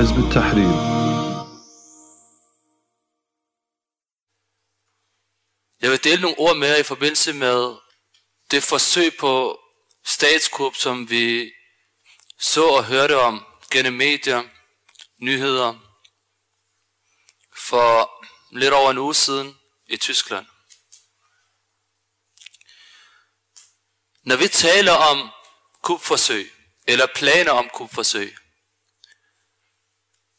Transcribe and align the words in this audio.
حزب 0.00 0.16
التحرير 0.18 0.96
Jeg 5.82 5.90
vil 5.90 6.04
dele 6.04 6.22
nogle 6.22 6.38
ord 6.38 6.56
med 6.56 6.68
jer 6.68 6.76
i 6.76 6.82
forbindelse 6.82 7.32
med 7.32 7.76
det 8.50 8.62
forsøg 8.62 9.16
på 9.16 9.60
statskup, 10.04 10.74
som 10.76 11.10
vi 11.10 11.52
så 12.38 12.68
og 12.68 12.84
hørte 12.84 13.20
om 13.20 13.44
gennem 13.70 13.92
medier, 13.92 14.42
nyheder, 15.18 15.74
for 17.56 18.24
lidt 18.52 18.74
over 18.74 18.90
en 18.90 18.98
uge 18.98 19.14
siden 19.14 19.58
i 19.86 19.96
Tyskland. 19.96 20.46
Når 24.22 24.36
vi 24.36 24.48
taler 24.48 24.92
om 24.92 25.30
kupforsøg, 25.82 26.52
eller 26.86 27.06
planer 27.14 27.52
om 27.52 27.68
kupforsøg, 27.74 28.36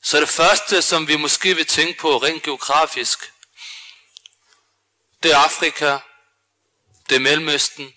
så 0.03 0.21
det 0.21 0.29
første, 0.29 0.83
som 0.83 1.09
vi 1.09 1.17
måske 1.17 1.55
vil 1.55 1.67
tænke 1.67 1.99
på 1.99 2.17
rent 2.17 2.43
geografisk, 2.43 3.33
det 5.23 5.33
er 5.33 5.37
Afrika, 5.37 5.99
det 7.09 7.17
er 7.17 7.21
Mellemøsten. 7.21 7.95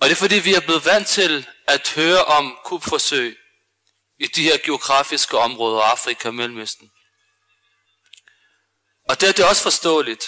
Og 0.00 0.08
det 0.08 0.12
er 0.12 0.20
fordi, 0.20 0.34
vi 0.38 0.54
er 0.54 0.60
blevet 0.60 0.84
vant 0.84 1.08
til 1.08 1.48
at 1.66 1.88
høre 1.88 2.24
om 2.24 2.58
kupforsøg 2.64 3.38
i 4.18 4.26
de 4.26 4.42
her 4.42 4.58
geografiske 4.58 5.38
områder, 5.38 5.82
Afrika 5.82 6.28
og 6.28 6.34
Mellemøsten. 6.34 6.90
Og 9.08 9.20
det 9.20 9.28
er 9.28 9.32
det 9.32 9.48
også 9.48 9.62
forståeligt. 9.62 10.24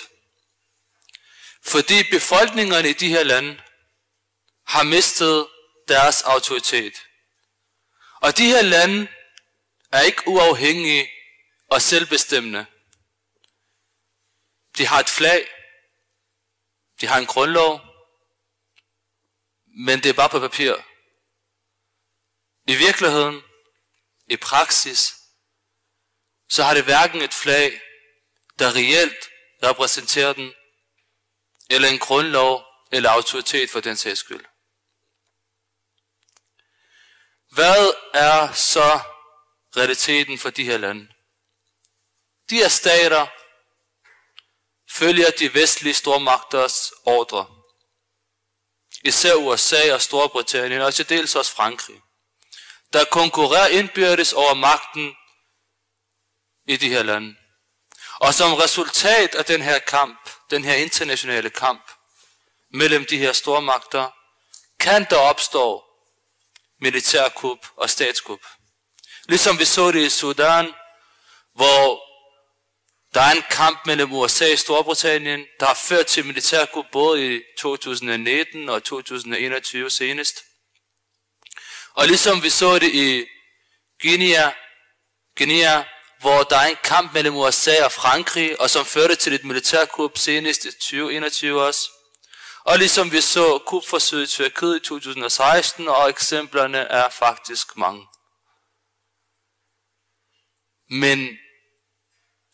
Fordi 1.67 2.11
befolkningerne 2.11 2.91
i 2.91 2.93
de 2.93 3.09
her 3.09 3.23
lande 3.23 3.63
har 4.67 4.83
mistet 4.83 5.49
deres 5.89 6.23
autoritet. 6.23 6.95
Og 8.21 8.37
de 8.37 8.47
her 8.47 8.63
lande 8.63 9.09
er 9.97 10.03
ikke 10.03 10.29
uafhængige 10.29 11.11
og 11.71 11.83
selvbestemmende. 11.83 12.67
De 14.79 14.87
har 14.87 15.01
et 15.01 15.11
flag, 15.11 15.49
de 17.01 17.07
har 17.07 17.19
en 17.19 17.27
grundlov, 17.27 17.81
men 19.67 20.03
det 20.03 20.07
er 20.07 20.13
bare 20.13 20.29
på 20.29 20.41
papir. 20.41 20.75
I 22.69 22.77
virkeligheden, 22.77 23.43
i 24.27 24.37
praksis, 24.37 25.15
så 26.49 26.63
har 26.63 26.75
det 26.75 26.85
hverken 26.85 27.23
et 27.23 27.35
flag, 27.35 27.81
der 28.59 28.77
reelt 28.77 29.31
repræsenterer 29.63 30.33
den, 30.33 30.55
eller 31.71 31.89
en 31.89 31.99
grundlov 31.99 32.65
eller 32.93 33.11
autoritet 33.11 33.71
for 33.71 33.81
den 33.81 33.97
sags 33.97 34.21
skyld. 34.21 34.45
Hvad 37.51 37.93
er 38.15 38.53
så 38.53 39.01
realiteten 39.77 40.39
for 40.39 40.51
de 40.51 40.65
her 40.65 40.79
lande? 40.79 41.09
De 42.51 42.57
her 42.57 42.69
stater 42.69 43.27
følger 44.91 45.31
de 45.39 45.55
vestlige 45.55 45.95
stormagters 45.95 46.93
ordre. 47.05 47.47
Især 49.05 49.35
USA 49.35 49.95
og 49.95 50.03
Storbritannien, 50.03 50.81
og 50.81 50.95
til 50.95 51.09
dels 51.09 51.37
også 51.37 51.55
Frankrig, 51.55 52.03
der 52.93 53.05
konkurrerer 53.05 53.67
indbyrdes 53.67 54.33
over 54.33 54.55
magten 54.55 55.15
i 56.67 56.77
de 56.77 56.89
her 56.89 57.03
lande. 57.03 57.37
Og 58.21 58.35
som 58.35 58.55
resultat 58.55 59.35
af 59.35 59.45
den 59.45 59.63
her 59.63 59.79
kamp, 59.79 60.31
den 60.51 60.65
her 60.65 60.75
internationale 60.75 61.51
kamp 61.51 61.91
mellem 62.71 63.07
de 63.07 63.19
her 63.19 63.33
stormagter, 63.33 64.11
kan 64.81 65.07
der 65.11 65.19
opstå 65.19 65.85
militærkup 66.81 67.59
og 67.77 67.91
statskup. 67.91 68.41
Ligesom 69.29 69.59
vi 69.59 69.65
så 69.65 69.93
det 69.93 70.07
i 70.07 70.11
Sudan, 70.11 70.75
hvor 71.55 72.03
der 73.15 73.21
er 73.21 73.33
en 73.33 73.45
kamp 73.51 73.87
mellem 73.87 74.13
USA 74.13 74.53
og 74.53 74.59
Storbritannien, 74.59 75.45
der 75.61 75.67
har 75.67 75.79
ført 75.89 76.07
til 76.07 76.27
militærkup 76.27 76.85
både 76.93 77.37
i 77.37 77.41
2019 77.59 78.69
og 78.69 78.85
2021 78.85 79.91
senest. 79.91 80.43
Og 81.95 82.07
ligesom 82.07 82.43
vi 82.43 82.51
så 82.51 82.79
det 82.79 82.95
i 82.95 83.25
Guinea, 84.03 84.51
Guinea 85.39 85.83
hvor 86.21 86.43
der 86.43 86.57
er 86.57 86.67
en 86.67 86.77
kamp 86.85 87.13
mellem 87.15 87.37
USA 87.37 87.85
og 87.85 87.93
Frankrig, 87.93 88.61
og 88.61 88.71
som 88.71 88.85
førte 88.85 89.15
til 89.15 89.33
et 89.33 89.45
militærkup 89.45 90.19
senest 90.19 90.65
i 90.65 90.73
2021 90.73 91.63
også. 91.63 91.91
Og 92.65 92.79
ligesom 92.79 93.13
vi 93.13 93.21
så 93.21 93.59
kupforsøget 93.67 94.25
i 94.25 94.33
Tyrkiet 94.33 94.77
i 94.77 94.81
2016, 94.81 95.89
og 95.89 96.11
eksemplerne 96.11 96.79
er 96.79 97.09
faktisk 97.09 97.77
mange. 97.77 98.07
Men 100.89 101.39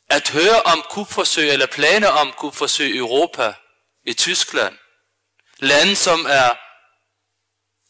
at 0.09 0.29
høre 0.29 0.63
om 0.63 0.83
kupforsøg 0.91 1.51
eller 1.51 1.67
planer 1.67 2.09
om 2.09 2.33
kupforsøg 2.33 2.91
i 2.91 2.97
Europa, 2.97 3.55
i 4.05 4.15
Tyskland, 4.15 4.79
lande 5.59 5.97
som 5.97 6.27
er 6.29 6.55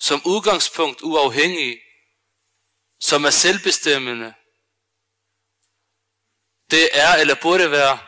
som 0.01 0.23
udgangspunkt 0.25 1.01
uafhængige, 1.03 1.81
som 3.01 3.25
er 3.25 3.31
selvbestemmende, 3.31 4.35
det 6.71 6.89
er 6.93 7.15
eller 7.15 7.35
burde 7.35 7.71
være 7.71 7.99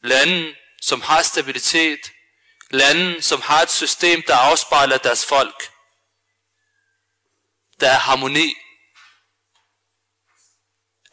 lande, 0.00 0.56
som 0.82 1.00
har 1.00 1.22
stabilitet, 1.22 2.12
lande, 2.70 3.22
som 3.22 3.40
har 3.40 3.62
et 3.62 3.70
system, 3.70 4.22
der 4.22 4.36
afspejler 4.36 4.98
deres 4.98 5.26
folk. 5.26 5.72
Der 7.80 7.90
er 7.90 7.98
harmoni. 7.98 8.54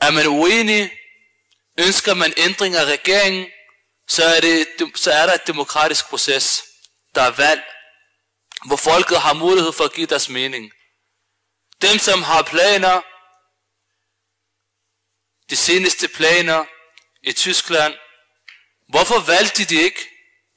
Er 0.01 0.11
man 0.11 0.27
uenig, 0.27 0.91
ønsker 1.79 2.13
man 2.13 2.33
ændring 2.37 2.75
af 2.75 2.85
regeringen, 2.85 3.45
så 4.07 4.23
er, 4.23 4.39
det, 4.39 4.67
så 4.95 5.11
er 5.11 5.25
der 5.25 5.33
et 5.33 5.47
demokratisk 5.47 6.05
proces. 6.05 6.63
Der 7.15 7.21
er 7.21 7.31
valg, 7.31 7.63
hvor 8.65 8.75
folket 8.75 9.17
har 9.17 9.33
mulighed 9.33 9.71
for 9.73 9.83
at 9.83 9.93
give 9.93 10.07
deres 10.07 10.29
mening. 10.29 10.71
Dem, 11.81 11.99
som 11.99 12.23
har 12.23 12.41
planer, 12.41 13.01
de 15.49 15.55
seneste 15.55 16.07
planer 16.07 16.65
i 17.23 17.33
Tyskland, 17.33 17.93
hvorfor 18.87 19.19
valgte 19.19 19.65
de 19.65 19.75
ikke 19.75 20.09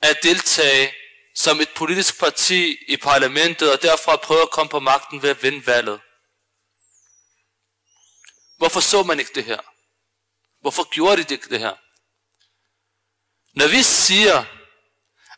at 0.02 0.18
deltage 0.22 0.94
som 1.34 1.60
et 1.60 1.70
politisk 1.76 2.20
parti 2.20 2.76
i 2.88 2.96
parlamentet 2.96 3.72
og 3.72 3.82
derfra 3.82 4.16
prøve 4.16 4.42
at 4.42 4.50
komme 4.50 4.70
på 4.70 4.80
magten 4.80 5.22
ved 5.22 5.30
at 5.30 5.42
vinde 5.42 5.66
valget? 5.66 6.00
Hvorfor 8.58 8.80
så 8.80 9.02
man 9.02 9.18
ikke 9.20 9.34
det 9.34 9.44
her? 9.44 9.60
Hvorfor 10.60 10.90
gjorde 10.90 11.24
de 11.24 11.34
ikke 11.34 11.50
det 11.50 11.58
her? 11.58 11.76
Når 13.58 13.68
vi 13.68 13.82
siger, 13.82 14.44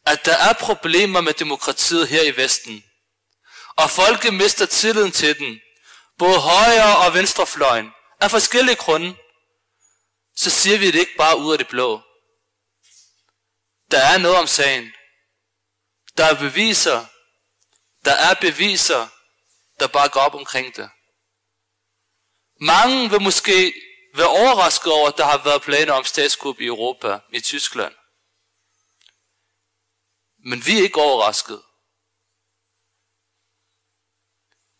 at 0.06 0.24
der 0.24 0.36
er 0.36 0.52
problemer 0.52 1.20
med 1.20 1.34
demokratiet 1.34 2.08
her 2.08 2.22
i 2.22 2.36
Vesten, 2.36 2.84
og 3.76 3.90
folket 3.90 4.34
mister 4.34 4.66
tilliden 4.66 5.12
til 5.12 5.38
den, 5.38 5.60
både 6.18 6.40
højre 6.40 7.06
og 7.06 7.14
venstrefløjen, 7.14 7.90
af 8.20 8.30
forskellige 8.30 8.76
grunde, 8.76 9.16
så 10.36 10.50
siger 10.50 10.78
vi 10.78 10.86
det 10.86 10.98
ikke 10.98 11.16
bare 11.18 11.38
ud 11.38 11.52
af 11.52 11.58
det 11.58 11.68
blå. 11.68 12.02
Der 13.90 13.98
er 13.98 14.18
noget 14.18 14.36
om 14.38 14.46
sagen. 14.46 14.92
Der 16.16 16.24
er 16.24 16.34
beviser. 16.34 17.06
Der 18.04 18.12
er 18.12 18.34
beviser, 18.34 19.08
der 19.80 19.86
bare 19.86 20.08
går 20.08 20.20
op 20.20 20.34
omkring 20.34 20.76
det. 20.76 20.90
Mange 22.60 23.10
vil 23.10 23.20
måske 23.20 23.74
være 24.14 24.28
overrasket 24.28 24.92
over, 24.92 25.08
at 25.08 25.16
der 25.16 25.24
har 25.24 25.44
været 25.44 25.62
planer 25.62 25.92
om 25.92 26.04
statskup 26.04 26.60
i 26.60 26.66
Europa, 26.66 27.18
i 27.32 27.40
Tyskland. 27.40 27.94
Men 30.44 30.66
vi 30.66 30.78
er 30.78 30.82
ikke 30.82 31.00
overrasket. 31.00 31.62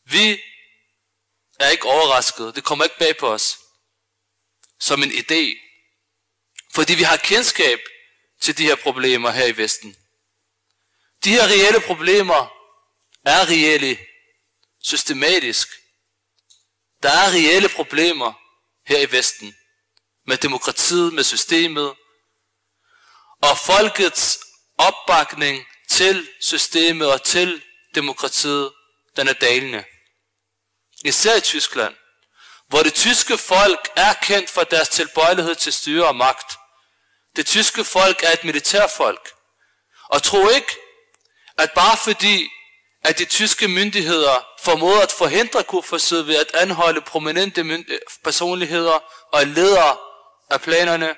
Vi 0.04 0.40
er 1.60 1.68
ikke 1.68 1.84
overrasket. 1.84 2.54
Det 2.54 2.64
kommer 2.64 2.84
ikke 2.84 2.98
bag 2.98 3.16
på 3.16 3.28
os 3.28 3.58
som 4.80 5.02
en 5.02 5.10
idé. 5.10 5.42
Fordi 6.74 6.94
vi 6.94 7.02
har 7.02 7.16
kendskab 7.16 7.80
til 8.40 8.58
de 8.58 8.64
her 8.64 8.76
problemer 8.76 9.30
her 9.30 9.46
i 9.46 9.56
Vesten. 9.56 9.96
De 11.24 11.30
her 11.30 11.46
reelle 11.46 11.80
problemer 11.80 12.42
er 13.24 13.48
reelle 13.48 13.98
systematisk. 14.82 15.79
Der 17.02 17.10
er 17.10 17.32
reelle 17.32 17.68
problemer 17.68 18.32
her 18.86 18.98
i 18.98 19.12
Vesten 19.12 19.54
med 20.26 20.36
demokratiet, 20.36 21.12
med 21.14 21.24
systemet, 21.24 21.94
og 23.42 23.58
folkets 23.58 24.38
opbakning 24.78 25.66
til 25.90 26.28
systemet 26.40 27.12
og 27.12 27.22
til 27.22 27.62
demokratiet, 27.94 28.72
den 29.16 29.28
er 29.28 29.32
dalende. 29.32 29.84
Især 31.04 31.36
i 31.36 31.40
Tyskland 31.40 31.94
hvor 32.70 32.82
det 32.82 32.94
tyske 32.94 33.38
folk 33.38 33.88
er 33.96 34.12
kendt 34.12 34.50
for 34.50 34.64
deres 34.64 34.88
tilbøjelighed 34.88 35.54
til 35.54 35.72
styre 35.72 36.06
og 36.08 36.16
magt. 36.16 36.56
Det 37.36 37.46
tyske 37.46 37.84
folk 37.84 38.22
er 38.22 38.32
et 38.32 38.44
militærfolk. 38.44 39.30
Og 40.08 40.22
tro 40.22 40.48
ikke, 40.48 40.76
at 41.58 41.72
bare 41.72 41.96
fordi, 41.96 42.48
at 43.02 43.18
de 43.18 43.24
tyske 43.24 43.68
myndigheder 43.68 44.46
formåede 44.62 45.02
at 45.02 45.12
forhindre 45.12 45.64
kupforsøget 45.64 46.26
ved 46.26 46.36
at 46.36 46.54
anholde 46.54 47.00
prominente 47.00 47.84
personligheder 48.24 48.98
og 49.32 49.46
ledere 49.46 49.96
af 50.50 50.60
planerne, 50.60 51.16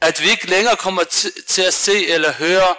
at 0.00 0.22
vi 0.22 0.30
ikke 0.30 0.46
længere 0.46 0.76
kommer 0.76 1.04
til 1.48 1.62
at 1.62 1.74
se 1.74 2.06
eller 2.06 2.32
høre 2.32 2.76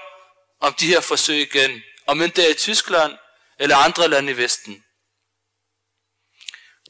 om 0.59 0.73
de 0.73 0.87
her 0.87 1.01
forsøg 1.01 1.41
igen, 1.41 1.81
om 2.07 2.21
end 2.21 2.31
det 2.31 2.45
er 2.45 2.49
i 2.49 2.53
Tyskland 2.53 3.17
eller 3.59 3.77
andre 3.77 4.07
lande 4.07 4.31
i 4.31 4.37
Vesten. 4.37 4.83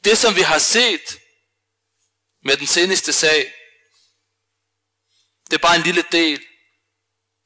Det 0.04 0.18
som 0.18 0.36
vi 0.36 0.42
har 0.42 0.58
set 0.58 1.20
med 2.44 2.56
den 2.56 2.66
seneste 2.66 3.12
sag, 3.12 3.52
det 5.50 5.54
er 5.54 5.58
bare 5.58 5.76
en 5.76 5.82
lille 5.82 6.04
del 6.12 6.46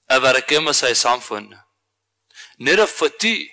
af 0.08 0.20
hvad 0.20 0.34
der 0.34 0.40
gemmer 0.48 0.72
sig 0.72 0.90
i 0.90 0.94
samfundet. 0.94 1.58
Netop 2.58 2.88
fordi, 2.88 3.48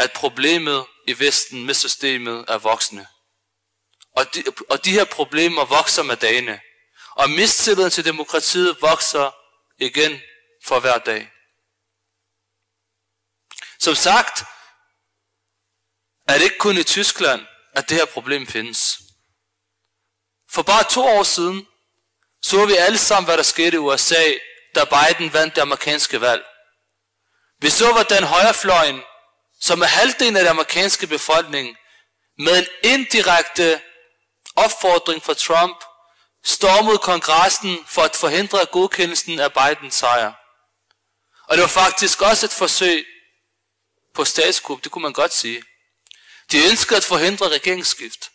at 0.00 0.12
problemet 0.12 0.86
i 1.06 1.18
Vesten 1.18 1.66
med 1.66 1.74
systemet 1.74 2.44
er 2.48 2.58
voksende. 2.58 3.06
Og 4.16 4.34
de, 4.34 4.44
og 4.70 4.84
de 4.84 4.90
her 4.90 5.04
problemer 5.04 5.64
vokser 5.64 6.02
med 6.02 6.16
dagene. 6.16 6.60
Og 7.10 7.30
mistilliden 7.30 7.90
til 7.90 8.04
demokratiet 8.04 8.76
vokser 8.80 9.30
igen 9.78 10.20
for 10.64 10.80
hver 10.80 10.98
dag. 10.98 11.30
Som 13.78 13.94
sagt, 13.94 14.44
er 16.28 16.34
det 16.34 16.42
ikke 16.42 16.58
kun 16.58 16.78
i 16.78 16.82
Tyskland, 16.82 17.46
at 17.72 17.88
det 17.88 17.96
her 17.96 18.04
problem 18.04 18.46
findes. 18.46 18.98
For 20.52 20.62
bare 20.62 20.84
to 20.84 21.04
år 21.04 21.22
siden, 21.22 21.66
så 22.42 22.66
vi 22.66 22.74
alle 22.74 22.98
sammen, 22.98 23.24
hvad 23.24 23.36
der 23.36 23.42
skete 23.42 23.74
i 23.74 23.78
USA, 23.78 24.24
da 24.74 24.84
Biden 24.84 25.32
vandt 25.32 25.54
det 25.56 25.62
amerikanske 25.62 26.20
valg. 26.20 26.44
Vi 27.58 27.70
så, 27.70 27.92
hvordan 27.92 28.24
højrefløjen, 28.24 29.02
som 29.60 29.82
er 29.82 29.86
halvdelen 29.86 30.36
af 30.36 30.42
den 30.42 30.50
amerikanske 30.50 31.06
befolkning, 31.06 31.76
med 32.38 32.58
en 32.58 32.66
indirekte 32.82 33.80
opfordring 34.56 35.22
fra 35.22 35.34
Trump, 35.34 35.84
stormede 36.44 36.98
kongressen 36.98 37.86
for 37.86 38.02
at 38.02 38.16
forhindre 38.16 38.66
godkendelsen 38.66 39.40
af 39.40 39.52
Bidens 39.52 39.94
sejr. 39.94 40.32
Og 41.48 41.56
det 41.56 41.62
var 41.62 41.68
faktisk 41.68 42.22
også 42.22 42.46
et 42.46 42.52
forsøg 42.52 43.06
på 44.14 44.24
statskup, 44.24 44.84
det 44.84 44.92
kunne 44.92 45.02
man 45.02 45.12
godt 45.12 45.34
sige. 45.34 45.62
De 46.52 46.58
ønskede 46.70 46.96
at 46.96 47.04
forhindre 47.04 47.48
regeringsskift. 47.48 48.30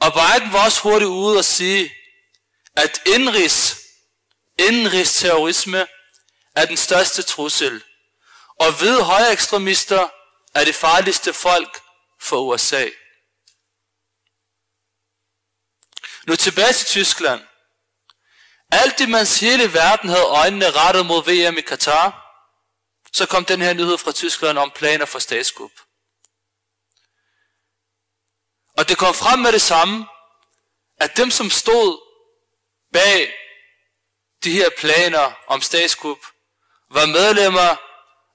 Og 0.00 0.12
Biden 0.12 0.52
var 0.52 0.64
også 0.64 0.82
hurtigt 0.82 1.08
ude 1.08 1.38
og 1.38 1.44
sige, 1.44 1.94
at 2.76 3.02
indrigs, 3.06 3.78
indrigsterrorisme 4.58 5.86
er 6.56 6.66
den 6.66 6.76
største 6.76 7.22
trussel, 7.22 7.82
og 8.60 8.78
hvide 8.78 9.04
højre 9.04 9.32
ekstremister 9.32 10.08
er 10.54 10.64
det 10.64 10.74
farligste 10.74 11.32
folk 11.32 11.80
for 12.20 12.40
USA. 12.40 12.88
Nu 16.26 16.36
tilbage 16.36 16.72
til 16.72 16.86
Tyskland. 16.86 17.42
Alt 18.70 18.98
det, 18.98 19.08
mens 19.08 19.40
hele 19.40 19.72
verden 19.72 20.08
havde 20.08 20.24
øjnene 20.24 20.70
rettet 20.70 21.06
mod 21.06 21.24
VM 21.24 21.58
i 21.58 21.60
Katar, 21.60 22.22
så 23.12 23.26
kom 23.26 23.44
den 23.44 23.62
her 23.62 23.72
nyhed 23.72 23.98
fra 23.98 24.12
Tyskland 24.12 24.58
om 24.58 24.70
planer 24.70 25.04
for 25.04 25.18
statskup. 25.18 25.70
Og 28.78 28.88
det 28.88 28.98
kom 28.98 29.14
frem 29.14 29.38
med 29.38 29.52
det 29.52 29.62
samme, 29.62 30.06
at 31.00 31.16
dem 31.16 31.30
som 31.30 31.50
stod 31.50 32.00
bag 32.92 33.34
de 34.44 34.52
her 34.52 34.70
planer 34.78 35.32
om 35.46 35.62
statskup, 35.62 36.18
var 36.90 37.06
medlemmer 37.06 37.76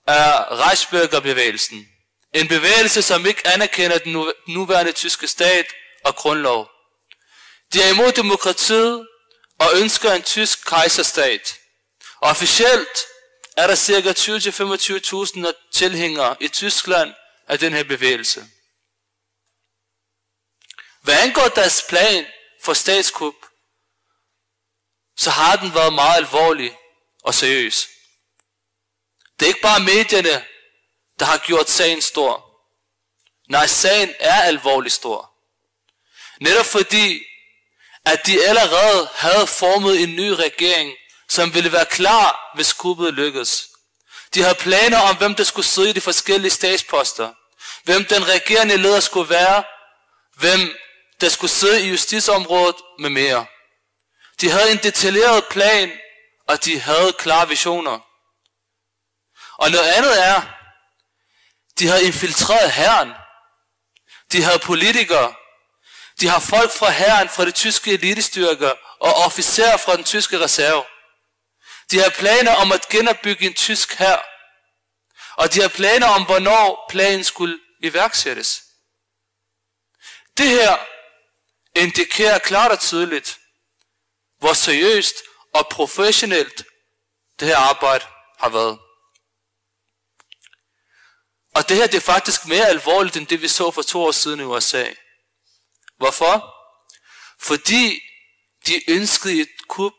af 0.07 0.45
Reichsbürgerbevægelsen. 0.51 1.87
En 2.33 2.47
bevægelse, 2.47 3.01
som 3.01 3.25
ikke 3.25 3.47
anerkender 3.47 3.97
den 3.97 4.33
nuværende 4.47 4.91
tyske 4.91 5.27
stat 5.27 5.65
og 6.03 6.15
grundlov. 6.15 6.69
De 7.73 7.81
er 7.81 7.93
imod 7.93 8.11
demokratiet 8.11 9.07
og 9.59 9.67
ønsker 9.75 10.11
en 10.13 10.23
tysk 10.23 10.65
kejserstat. 10.65 11.59
Og 12.21 12.29
officielt 12.29 13.05
er 13.57 13.67
der 13.67 13.75
ca. 13.75 14.11
20-25.000 15.51 15.69
tilhængere 15.73 16.35
i 16.39 16.47
Tyskland 16.47 17.13
af 17.47 17.59
den 17.59 17.73
her 17.73 17.83
bevægelse. 17.83 18.45
Hvad 21.01 21.19
angår 21.23 21.47
deres 21.47 21.83
plan 21.89 22.25
for 22.63 22.73
statskup, 22.73 23.33
så 25.17 25.29
har 25.29 25.55
den 25.55 25.73
været 25.73 25.93
meget 25.93 26.17
alvorlig 26.17 26.77
og 27.23 27.33
seriøs. 27.33 27.87
Det 29.41 29.47
er 29.47 29.49
ikke 29.49 29.61
bare 29.61 29.79
medierne, 29.79 30.45
der 31.19 31.25
har 31.25 31.37
gjort 31.37 31.69
sagen 31.69 32.01
stor. 32.01 32.45
Nej, 33.49 33.67
sagen 33.67 34.13
er 34.19 34.41
alvorlig 34.41 34.91
stor. 34.91 35.31
Netop 36.41 36.65
fordi, 36.65 37.23
at 38.05 38.25
de 38.25 38.45
allerede 38.47 39.09
havde 39.15 39.47
formet 39.47 40.03
en 40.03 40.15
ny 40.15 40.29
regering, 40.29 40.93
som 41.29 41.53
ville 41.53 41.71
være 41.71 41.85
klar, 41.85 42.51
hvis 42.55 42.73
kuppet 42.73 43.13
lykkedes. 43.13 43.69
De 44.33 44.41
havde 44.41 44.55
planer 44.55 44.99
om, 44.99 45.17
hvem 45.17 45.35
der 45.35 45.43
skulle 45.43 45.67
sidde 45.67 45.89
i 45.89 45.93
de 45.93 46.01
forskellige 46.01 46.51
statsposter, 46.51 47.33
hvem 47.83 48.05
den 48.05 48.27
regerende 48.27 48.77
leder 48.77 48.99
skulle 48.99 49.29
være, 49.29 49.63
hvem 50.35 50.75
der 51.21 51.29
skulle 51.29 51.51
sidde 51.51 51.85
i 51.85 51.89
justitsområdet 51.89 52.75
med 52.99 53.09
mere. 53.09 53.45
De 54.41 54.49
havde 54.49 54.71
en 54.71 54.79
detaljeret 54.83 55.45
plan, 55.45 55.91
og 56.47 56.65
de 56.65 56.79
havde 56.79 57.13
klare 57.13 57.47
visioner. 57.47 58.10
Og 59.61 59.71
noget 59.71 59.89
andet 59.91 60.27
er, 60.27 60.41
de 61.79 61.87
havde 61.87 62.05
infiltreret 62.05 62.71
herren. 62.71 63.11
De 64.31 64.43
havde 64.43 64.59
politikere. 64.59 65.33
De 66.19 66.27
har 66.27 66.39
folk 66.39 66.71
fra 66.71 66.89
herren, 66.89 67.29
fra 67.29 67.45
de 67.45 67.51
tyske 67.51 67.93
elitestyrker 67.93 68.73
og 68.99 69.13
officerer 69.13 69.77
fra 69.77 69.95
den 69.95 70.03
tyske 70.03 70.39
reserve. 70.39 70.83
De 71.91 71.99
har 71.99 72.09
planer 72.09 72.51
om 72.51 72.71
at 72.71 72.87
genopbygge 72.89 73.45
en 73.45 73.53
tysk 73.53 73.95
hær. 73.95 74.25
Og 75.35 75.53
de 75.53 75.61
har 75.61 75.67
planer 75.69 76.07
om, 76.07 76.25
hvornår 76.25 76.85
planen 76.89 77.23
skulle 77.23 77.59
iværksættes. 77.79 78.63
Det 80.37 80.47
her 80.47 80.77
indikerer 81.75 82.39
klart 82.39 82.71
og 82.71 82.79
tydeligt, 82.79 83.39
hvor 84.39 84.53
seriøst 84.53 85.15
og 85.53 85.67
professionelt 85.67 86.63
det 87.39 87.47
her 87.47 87.57
arbejde 87.57 88.05
har 88.39 88.49
været. 88.49 88.79
Og 91.55 91.69
det 91.69 91.77
her 91.77 91.87
det 91.87 91.97
er 91.97 92.01
faktisk 92.01 92.45
mere 92.45 92.67
alvorligt 92.67 93.17
end 93.17 93.27
det 93.27 93.41
vi 93.41 93.47
så 93.47 93.71
for 93.71 93.81
to 93.81 94.03
år 94.03 94.11
siden 94.11 94.39
i 94.39 94.43
USA. 94.43 94.85
Hvorfor? 95.97 96.55
Fordi 97.41 97.99
de 98.67 98.91
ønskede 98.91 99.41
et 99.41 99.49
kup 99.67 99.93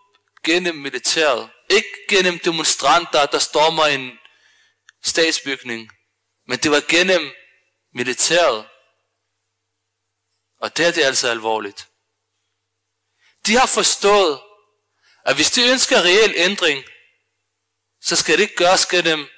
gennem 0.45 0.75
militæret. 0.75 1.50
Ikke 1.71 1.88
gennem 2.09 2.38
demonstranter, 2.38 3.26
der 3.26 3.38
stormer 3.38 3.87
en 3.87 4.19
statsbygning. 5.05 5.91
Men 6.47 6.59
det 6.59 6.71
var 6.71 6.83
gennem 6.88 7.33
militæret. 7.95 8.69
Og 10.61 10.76
det 10.76 10.87
er 10.87 10.93
det 10.93 11.05
altså 11.05 11.29
alvorligt. 11.29 11.88
De 13.47 13.57
har 13.57 13.67
forstået, 13.67 14.41
at 15.26 15.35
hvis 15.35 15.50
de 15.50 15.71
ønsker 15.71 16.03
reel 16.03 16.33
ændring, 16.37 16.85
så 18.00 18.17
skal 18.17 18.37
det 18.37 18.43
ikke 18.43 18.57
gøres 18.57 18.87
gennem 18.87 19.29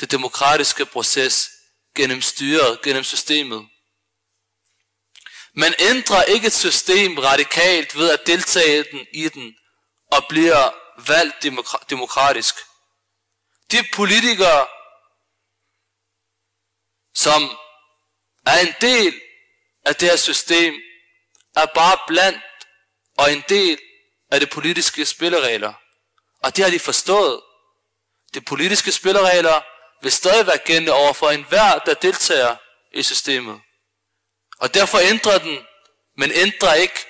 det 0.00 0.10
demokratiske 0.10 0.86
proces, 0.86 1.50
gennem 1.96 2.22
styret, 2.22 2.82
gennem 2.82 3.04
systemet. 3.04 3.68
Man 5.54 5.74
ændrer 5.78 6.22
ikke 6.22 6.46
et 6.46 6.52
system 6.52 7.18
radikalt 7.18 7.96
ved 7.98 8.10
at 8.10 8.26
deltage 8.26 8.84
den, 8.92 9.06
i 9.12 9.28
den 9.28 9.56
og 10.12 10.26
bliver 10.28 10.70
valgt 11.06 11.42
demokratisk. 11.90 12.54
De 13.72 13.84
politikere, 13.94 14.66
som 17.14 17.42
er 18.46 18.58
en 18.58 18.74
del 18.80 19.20
af 19.86 19.96
det 19.96 20.08
her 20.08 20.16
system, 20.16 20.74
er 21.56 21.66
bare 21.74 21.98
blandt 22.06 22.42
og 23.16 23.32
en 23.32 23.44
del 23.48 23.78
af 24.30 24.40
det 24.40 24.50
politiske 24.50 25.06
spilleregler. 25.06 25.72
Og 26.42 26.56
det 26.56 26.64
har 26.64 26.70
de 26.70 26.78
forstået. 26.78 27.40
De 28.34 28.40
politiske 28.40 28.92
spilleregler 28.92 29.62
vil 30.02 30.12
stadig 30.12 30.46
være 30.46 30.58
gældende 30.58 30.92
over 30.92 31.12
for 31.12 31.30
enhver, 31.30 31.78
der 31.78 31.94
deltager 31.94 32.56
i 32.92 33.02
systemet. 33.02 33.60
Og 34.58 34.74
derfor 34.74 34.98
ændrer 34.98 35.38
den, 35.38 35.58
men 36.16 36.30
ændrer 36.32 36.74
ikke 36.74 37.06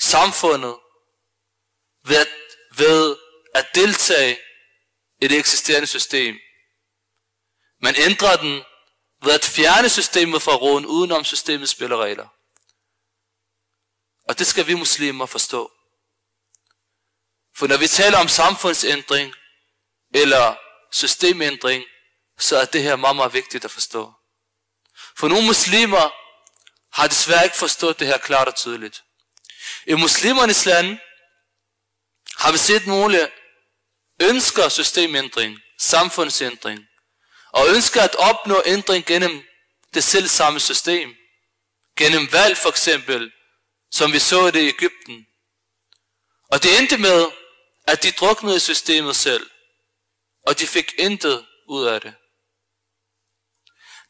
samfundet 0.00 0.76
ved 2.04 2.16
at, 2.16 2.28
ved 2.76 3.16
at 3.54 3.66
deltage 3.74 4.38
i 5.22 5.28
det 5.28 5.38
eksisterende 5.38 5.86
system. 5.86 6.38
Man 7.80 7.94
ændrer 7.98 8.36
den 8.36 8.64
ved 9.22 9.32
at 9.32 9.44
fjerne 9.44 9.88
systemet 9.88 10.42
fra 10.42 10.52
roen, 10.52 10.86
udenom 10.86 11.24
systemets 11.24 11.72
spilleregler. 11.72 12.28
Og 14.28 14.38
det 14.38 14.46
skal 14.46 14.66
vi 14.66 14.74
muslimer 14.74 15.26
forstå. 15.26 15.72
For 17.56 17.66
når 17.66 17.76
vi 17.76 17.86
taler 17.86 18.18
om 18.18 18.28
samfundsændring, 18.28 19.34
eller 20.14 20.56
systemændring, 20.92 21.84
så 22.38 22.56
er 22.56 22.64
det 22.64 22.82
her 22.82 22.96
meget, 22.96 23.16
meget 23.16 23.32
vigtigt 23.32 23.64
at 23.64 23.70
forstå. 23.70 24.12
For 25.18 25.28
nogle 25.28 25.46
muslimer 25.46 26.10
har 26.96 27.08
desværre 27.08 27.44
ikke 27.44 27.56
forstået 27.56 27.98
det 27.98 28.06
her 28.06 28.18
klart 28.18 28.48
og 28.48 28.54
tydeligt. 28.56 29.02
I 29.86 29.94
muslimernes 29.94 30.66
land 30.66 30.98
har 32.36 32.52
vi 32.52 32.58
set 32.58 32.86
nogle 32.86 33.30
ønsker 34.22 34.68
systemændring, 34.68 35.58
samfundsændring, 35.78 36.80
og 37.52 37.68
ønsker 37.68 38.02
at 38.02 38.14
opnå 38.14 38.62
ændring 38.66 39.06
gennem 39.06 39.44
det 39.94 40.04
selv 40.04 40.28
samme 40.28 40.60
system. 40.60 41.14
Gennem 41.96 42.32
valg 42.32 42.56
for 42.56 42.68
eksempel, 42.68 43.32
som 43.90 44.12
vi 44.12 44.18
så 44.18 44.50
det 44.50 44.62
i 44.62 44.68
Ægypten. 44.68 45.26
Og 46.52 46.62
det 46.62 46.78
endte 46.78 46.98
med, 46.98 47.26
at 47.86 48.02
de 48.02 48.10
druknede 48.10 48.60
systemet 48.60 49.16
selv, 49.16 49.50
og 50.48 50.58
de 50.58 50.66
fik 50.66 50.94
intet 50.98 51.46
ud 51.66 51.86
af 51.86 52.00
det. 52.00 52.14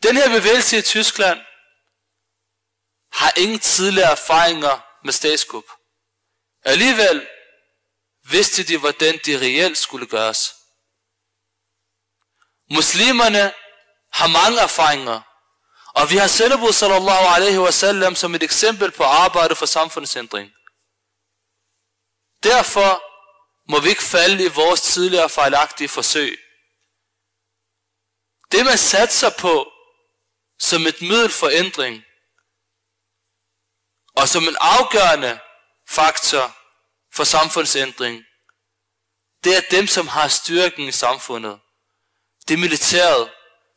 Den 0.03 0.17
her 0.17 0.29
bevægelse 0.29 0.79
i 0.79 0.83
Tyskland 0.83 1.41
har 3.13 3.33
ingen 3.37 3.59
tidligere 3.59 4.11
erfaringer 4.11 4.81
med 5.05 5.13
statskup. 5.13 5.65
Alligevel 6.63 7.29
vidste 8.31 8.63
de, 8.63 8.79
hvordan 8.79 9.21
de 9.27 9.39
reelt 9.39 9.79
skulle 9.79 10.07
gøres. 10.07 10.55
Muslimerne 12.71 13.55
har 14.13 14.27
mange 14.27 14.61
erfaringer, 14.61 15.21
og 15.95 16.11
vi 16.11 16.17
har 16.17 16.29
Selebu 16.29 16.73
sallallahu 16.73 17.27
alaihi 17.35 17.59
wasallam 17.59 18.15
som 18.17 18.35
et 18.35 18.43
eksempel 18.43 18.91
på 18.91 19.05
arbejde 19.05 19.55
for 19.55 19.67
samfundsændring. 19.67 20.53
Derfor 22.43 23.08
må 23.69 23.81
vi 23.81 23.89
ikke 23.89 24.03
falde 24.03 24.45
i 24.45 24.49
vores 24.49 24.81
tidligere 24.81 25.29
fejlagtige 25.29 25.89
forsøg. 25.89 26.39
Det 28.53 28.65
man 28.65 28.79
satser 28.79 29.31
på 29.39 29.73
som 30.59 30.87
et 30.87 31.01
middel 31.01 31.31
for 31.31 31.49
ændring, 31.53 32.05
og 34.17 34.29
som 34.29 34.43
en 34.43 34.57
afgørende 34.61 35.41
faktor 35.89 36.57
for 37.15 37.25
samfundsændring, 37.25 38.25
det 39.45 39.57
er 39.57 39.61
dem, 39.71 39.87
som 39.87 40.09
har 40.09 40.29
styrken 40.29 40.89
i 40.89 40.93
samfundet. 40.93 41.61
Det 42.49 42.55
er 42.55 42.59
militæret. 42.59 43.33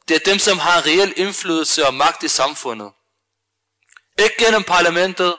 Det 0.08 0.16
er 0.16 0.32
dem, 0.32 0.40
som 0.40 0.60
har 0.60 0.86
reel 0.86 1.14
indflydelse 1.18 1.88
og 1.88 1.94
magt 1.94 2.24
i 2.24 2.28
samfundet. 2.28 2.92
Ikke 4.20 4.36
gennem 4.46 4.64
parlamentet, 4.64 5.38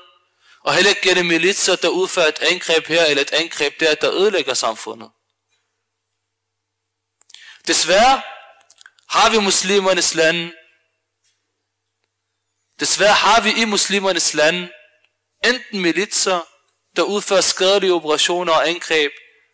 og 0.65 0.75
heller 0.75 0.91
ikke 0.91 1.09
gennem 1.09 1.27
militser, 1.27 1.77
der 1.77 1.89
udfører 1.89 2.27
et 2.27 2.39
angreb 2.39 2.87
her 2.87 3.05
eller 3.05 3.23
et 3.23 3.33
angreb 3.33 3.81
der, 3.81 3.95
der 3.95 4.13
ødelægger 4.13 4.55
samfundet. 4.55 5.11
Desværre 7.67 8.23
har 9.09 9.31
vi 9.31 9.39
muslimernes 9.39 10.15
land. 10.15 10.53
Desværre 12.81 13.15
har 13.15 13.41
vi 13.41 13.63
i 13.63 13.65
muslimernes 13.65 14.35
land 14.35 14.69
enten 15.45 15.81
militser, 15.81 16.41
der 16.97 17.03
udfører 17.03 17.41
skadelige 17.41 17.93
operationer 17.93 18.53
og 18.53 18.69
angreb, 18.69 19.13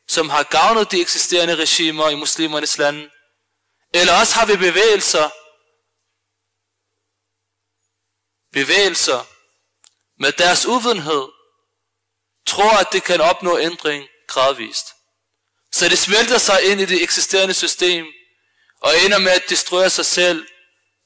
som 0.08 0.30
har 0.30 0.42
gavnet 0.42 0.90
de 0.92 1.00
eksisterende 1.00 1.56
regimer 1.56 2.08
i 2.08 2.14
muslimernes 2.14 2.78
land, 2.78 3.10
eller 3.94 4.20
også 4.20 4.34
har 4.34 4.46
vi 4.46 4.56
bevægelser, 4.56 5.30
bevægelser 8.52 9.37
med 10.18 10.32
deres 10.32 10.66
uvidenhed, 10.66 11.28
tror, 12.46 12.80
at 12.80 12.88
det 12.92 13.04
kan 13.04 13.20
opnå 13.20 13.58
ændring 13.58 14.08
gradvist. 14.26 14.86
Så 15.72 15.88
det 15.88 15.98
smelter 15.98 16.38
sig 16.38 16.62
ind 16.62 16.80
i 16.80 16.84
det 16.84 17.02
eksisterende 17.02 17.54
system, 17.54 18.06
og 18.80 18.92
ender 19.04 19.18
med 19.18 19.32
at 19.32 19.48
destruere 19.48 19.90
sig 19.90 20.06
selv 20.06 20.46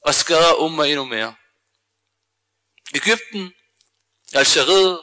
og 0.07 0.15
skader 0.15 0.55
umma 0.55 0.85
endnu 0.85 1.05
mere. 1.05 1.35
Ægypten, 2.95 3.53
Algeriet, 4.33 5.01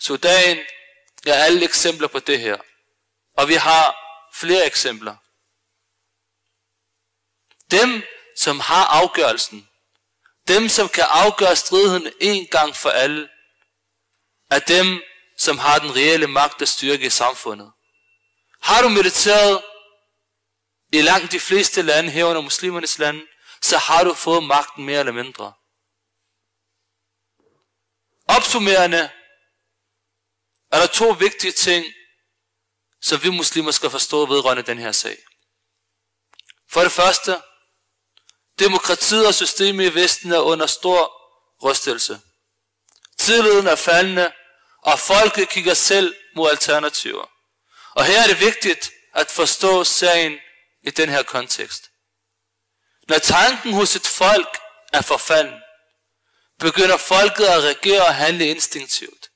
Sudan 0.00 0.58
er 1.26 1.34
alle 1.34 1.64
eksempler 1.64 2.08
på 2.08 2.18
det 2.18 2.40
her. 2.40 2.56
Og 3.36 3.48
vi 3.48 3.54
har 3.54 3.96
flere 4.34 4.66
eksempler. 4.66 5.16
Dem, 7.70 8.02
som 8.38 8.60
har 8.60 8.84
afgørelsen, 8.84 9.68
dem, 10.48 10.68
som 10.68 10.88
kan 10.88 11.04
afgøre 11.08 11.56
striden 11.56 12.12
en 12.20 12.46
gang 12.46 12.76
for 12.76 12.90
alle, 12.90 13.28
er 14.50 14.58
dem, 14.58 15.02
som 15.38 15.58
har 15.58 15.78
den 15.78 15.96
reelle 15.96 16.26
magt 16.26 16.62
og 16.62 16.68
styrke 16.68 17.06
i 17.06 17.10
samfundet. 17.10 17.72
Har 18.62 18.82
du 18.82 18.88
mediteret 18.88 19.62
i 20.92 21.02
langt 21.02 21.32
de 21.32 21.40
fleste 21.40 21.82
lande, 21.82 22.10
herunder 22.10 22.42
muslimernes 22.42 22.98
lande, 22.98 23.26
så 23.62 23.78
har 23.78 24.04
du 24.04 24.14
fået 24.14 24.44
magten 24.44 24.84
mere 24.84 24.98
eller 24.98 25.12
mindre. 25.12 25.52
Opsummerende 28.28 29.10
er 30.72 30.78
der 30.78 30.86
to 30.86 31.10
vigtige 31.10 31.52
ting, 31.52 31.86
som 33.02 33.22
vi 33.22 33.30
muslimer 33.30 33.70
skal 33.70 33.90
forstå 33.90 34.26
vedrørende 34.26 34.62
den 34.62 34.78
her 34.78 34.92
sag. 34.92 35.18
For 36.72 36.80
det 36.80 36.92
første, 36.92 37.42
demokratiet 38.58 39.26
og 39.26 39.34
systemet 39.34 39.84
i 39.84 39.94
Vesten 39.94 40.32
er 40.32 40.38
under 40.40 40.66
stor 40.66 41.12
rystelse. 41.62 42.20
Tilliden 43.24 43.66
er 43.66 43.76
faldende, 43.76 44.32
og 44.82 44.98
folket 44.98 45.48
kigger 45.48 45.74
selv 45.74 46.14
mod 46.36 46.50
alternativer. 46.50 47.30
Og 47.94 48.04
her 48.04 48.22
er 48.22 48.26
det 48.26 48.40
vigtigt 48.40 48.90
at 49.14 49.30
forstå 49.30 49.84
sagen 49.84 50.38
i 50.82 50.90
den 50.90 51.08
her 51.08 51.22
kontekst. 51.22 51.90
Når 53.08 53.18
tanken 53.18 53.72
hos 53.72 53.96
et 53.96 54.06
folk 54.06 54.58
er 54.92 55.02
forfalden, 55.02 55.60
begynder 56.58 56.96
folket 56.96 57.44
at 57.44 57.62
reagere 57.62 58.02
og 58.02 58.14
handle 58.14 58.46
instinktivt. 58.46 59.28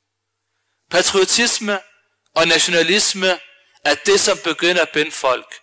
Patriotisme 0.90 1.80
og 2.34 2.48
nationalisme 2.48 3.40
er 3.84 3.94
det, 3.94 4.20
som 4.20 4.38
begynder 4.44 4.82
at 4.82 4.92
binde 4.92 5.12
folk. 5.12 5.60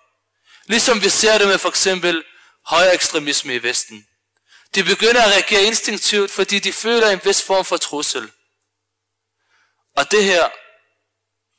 Ligesom 0.65 1.01
vi 1.01 1.09
ser 1.09 1.37
det 1.37 1.47
med 1.47 1.57
for 1.57 1.69
eksempel 1.69 2.23
højere 2.65 2.93
ekstremisme 2.93 3.55
i 3.55 3.63
Vesten. 3.63 4.07
De 4.75 4.83
begynder 4.83 5.21
at 5.21 5.31
reagere 5.31 5.63
instinktivt, 5.63 6.31
fordi 6.31 6.59
de 6.59 6.73
føler 6.73 7.09
en 7.09 7.21
vis 7.23 7.43
form 7.43 7.65
for 7.65 7.77
trussel. 7.77 8.31
Og 9.95 10.11
det 10.11 10.23
her, 10.23 10.49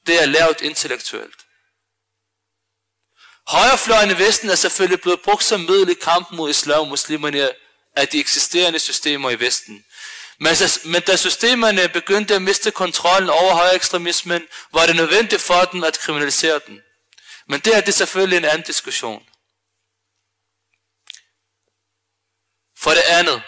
det 0.07 0.23
er 0.23 0.27
lavet 0.27 0.61
intellektuelt. 0.61 1.37
Højrefløjen 3.49 4.11
i 4.11 4.19
Vesten 4.19 4.51
er 4.51 4.55
selvfølgelig 4.55 5.01
blevet 5.01 5.21
brugt 5.21 5.45
som 5.45 5.61
middel 5.61 5.89
i 5.89 5.95
kampen 5.95 6.37
mod 6.37 6.51
islam 6.51 6.81
og 6.81 6.89
muslimerne 6.89 7.53
af 7.97 8.09
de 8.09 8.21
eksisterende 8.21 8.79
systemer 8.79 9.31
i 9.31 9.41
Vesten. 9.41 9.85
Men, 10.39 10.57
men 10.85 11.03
da 11.03 11.17
systemerne 11.17 11.89
begyndte 11.89 12.35
at 12.35 12.43
miste 12.43 12.71
kontrollen 12.71 13.31
over 13.31 13.55
højere 13.55 13.75
ekstremismen, 13.75 14.43
var 14.73 14.87
det 14.87 14.97
nødvendigt 14.97 15.43
for 15.43 15.65
den 15.65 15.85
at 15.85 15.99
kriminalisere 15.99 16.61
den. 16.67 16.81
Men 17.49 17.61
det 17.61 17.77
er 17.77 17.81
det 17.81 17.95
selvfølgelig 17.95 18.37
en 18.37 18.45
anden 18.45 18.67
diskussion. 18.67 19.27
For 22.87 22.95
det 22.95 23.03
andet, 23.03 23.43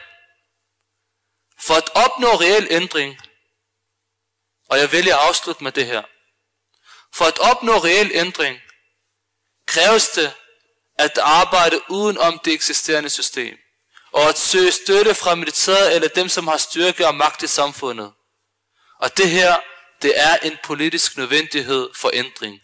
for 1.66 1.74
at 1.74 1.90
opnå 1.94 2.28
reel 2.28 2.66
ændring, 2.70 3.18
og 4.70 4.78
jeg 4.78 4.92
vælger 4.92 5.16
at 5.16 5.28
afslutte 5.28 5.64
med 5.64 5.72
det 5.72 5.86
her, 5.86 6.02
for 7.14 7.24
at 7.24 7.38
opnå 7.38 7.72
reel 7.72 8.10
ændring, 8.14 8.60
kræves 9.66 10.08
det 10.08 10.34
at 10.94 11.18
arbejde 11.18 11.80
uden 11.90 12.18
om 12.18 12.38
det 12.38 12.52
eksisterende 12.52 13.10
system, 13.10 13.58
og 14.12 14.28
at 14.28 14.38
søge 14.38 14.72
støtte 14.72 15.14
fra 15.14 15.34
militæret 15.34 15.94
eller 15.94 16.08
dem, 16.08 16.28
som 16.28 16.46
har 16.46 16.56
styrke 16.56 17.06
og 17.06 17.14
magt 17.14 17.42
i 17.42 17.46
samfundet. 17.46 18.12
Og 19.00 19.16
det 19.16 19.30
her, 19.30 19.60
det 20.02 20.20
er 20.20 20.36
en 20.36 20.58
politisk 20.64 21.16
nødvendighed 21.16 21.90
for 21.94 22.10
ændring. 22.14 22.60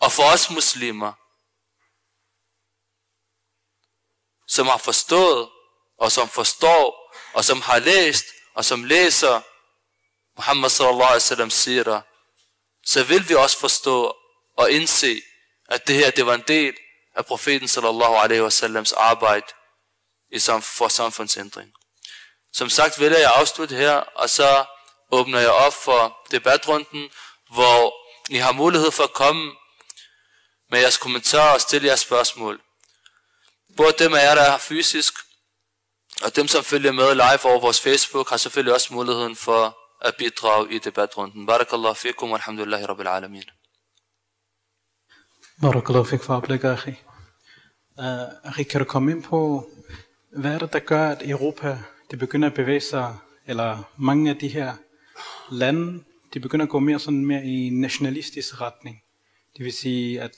Og 0.00 0.12
for 0.12 0.22
os 0.22 0.50
muslimer, 0.50 1.12
som 4.48 4.66
har 4.66 4.78
forstået, 4.78 5.48
og 6.02 6.12
som 6.12 6.28
forstår, 6.28 7.14
og 7.32 7.44
som 7.44 7.60
har 7.60 7.78
læst, 7.78 8.24
og 8.54 8.64
som 8.64 8.84
læser 8.84 9.40
Muhammad 10.36 10.70
sallallahu 10.70 11.02
alaihi 11.02 11.14
wasallam 11.14 11.50
siger, 11.50 12.00
så 12.86 13.04
vil 13.04 13.28
vi 13.28 13.34
også 13.34 13.58
forstå 13.58 14.16
og 14.56 14.70
indse, 14.70 15.22
at 15.68 15.86
det 15.86 15.96
her 15.96 16.10
det 16.10 16.26
var 16.26 16.34
en 16.34 16.44
del 16.48 16.74
af 17.14 17.26
profeten 17.26 17.68
sallallahu 17.68 18.14
alaihi 18.14 18.42
wasallams 18.42 18.92
arbejde 18.92 19.46
i 20.32 20.38
sam, 20.38 20.62
for 20.62 20.88
samfundsændring. 20.88 21.72
Som 22.52 22.70
sagt 22.70 23.00
vil 23.00 23.12
jeg 23.12 23.32
afslutte 23.34 23.76
her, 23.76 23.94
og 23.94 24.30
så 24.30 24.64
åbner 25.10 25.40
jeg 25.40 25.50
op 25.50 25.74
for 25.74 26.18
debatrunden, 26.30 27.10
hvor 27.50 27.94
I 28.28 28.36
har 28.36 28.52
mulighed 28.52 28.90
for 28.90 29.04
at 29.04 29.12
komme 29.12 29.52
med 30.70 30.80
jeres 30.80 30.96
kommentarer 30.96 31.54
og 31.54 31.60
stille 31.60 31.88
jeres 31.88 32.00
spørgsmål. 32.00 32.60
Både 33.76 33.94
dem 33.98 34.14
af 34.14 34.24
jer, 34.24 34.34
der 34.34 34.42
er 34.42 34.58
fysisk, 34.58 35.14
og 36.24 36.36
dem, 36.36 36.48
som 36.48 36.64
følger 36.64 36.92
med 36.92 37.14
live 37.14 37.52
over 37.52 37.60
vores 37.60 37.80
Facebook, 37.80 38.30
har 38.30 38.36
selvfølgelig 38.36 38.74
også 38.74 38.94
muligheden 38.94 39.36
for 39.36 39.78
at 40.00 40.14
bidrage 40.18 40.74
i 40.74 40.78
debatrunden. 40.78 41.46
Barakallahu 41.46 41.94
fikum, 41.94 42.32
alhamdulillahi 42.32 42.84
rabbil 42.84 43.06
alamin. 43.06 43.42
Barakallahu 45.60 46.04
fik 46.04 46.22
for 46.22 46.34
oplæg, 46.34 46.64
Akhi. 46.64 46.94
Uh, 47.98 48.66
kan 48.70 48.78
du 48.80 48.84
komme 48.84 49.12
ind 49.12 49.22
på, 49.22 49.70
hvad 50.36 50.54
er 50.54 50.58
det, 50.58 50.72
der 50.72 50.78
gør, 50.78 51.08
at 51.08 51.30
Europa 51.30 51.78
det 52.10 52.18
begynder 52.18 52.48
at 52.48 52.54
bevæge 52.54 52.80
sig, 52.80 53.16
eller 53.46 53.90
mange 53.96 54.30
af 54.30 54.36
de 54.36 54.48
her 54.48 54.72
lande, 55.50 56.04
de 56.34 56.40
begynder 56.40 56.66
at 56.66 56.70
gå 56.70 56.78
mere 56.78 56.98
sådan 56.98 57.24
mere 57.24 57.44
i 57.44 57.70
nationalistisk 57.70 58.60
retning. 58.60 59.02
Det 59.56 59.64
vil 59.64 59.72
sige, 59.72 60.20
at, 60.20 60.30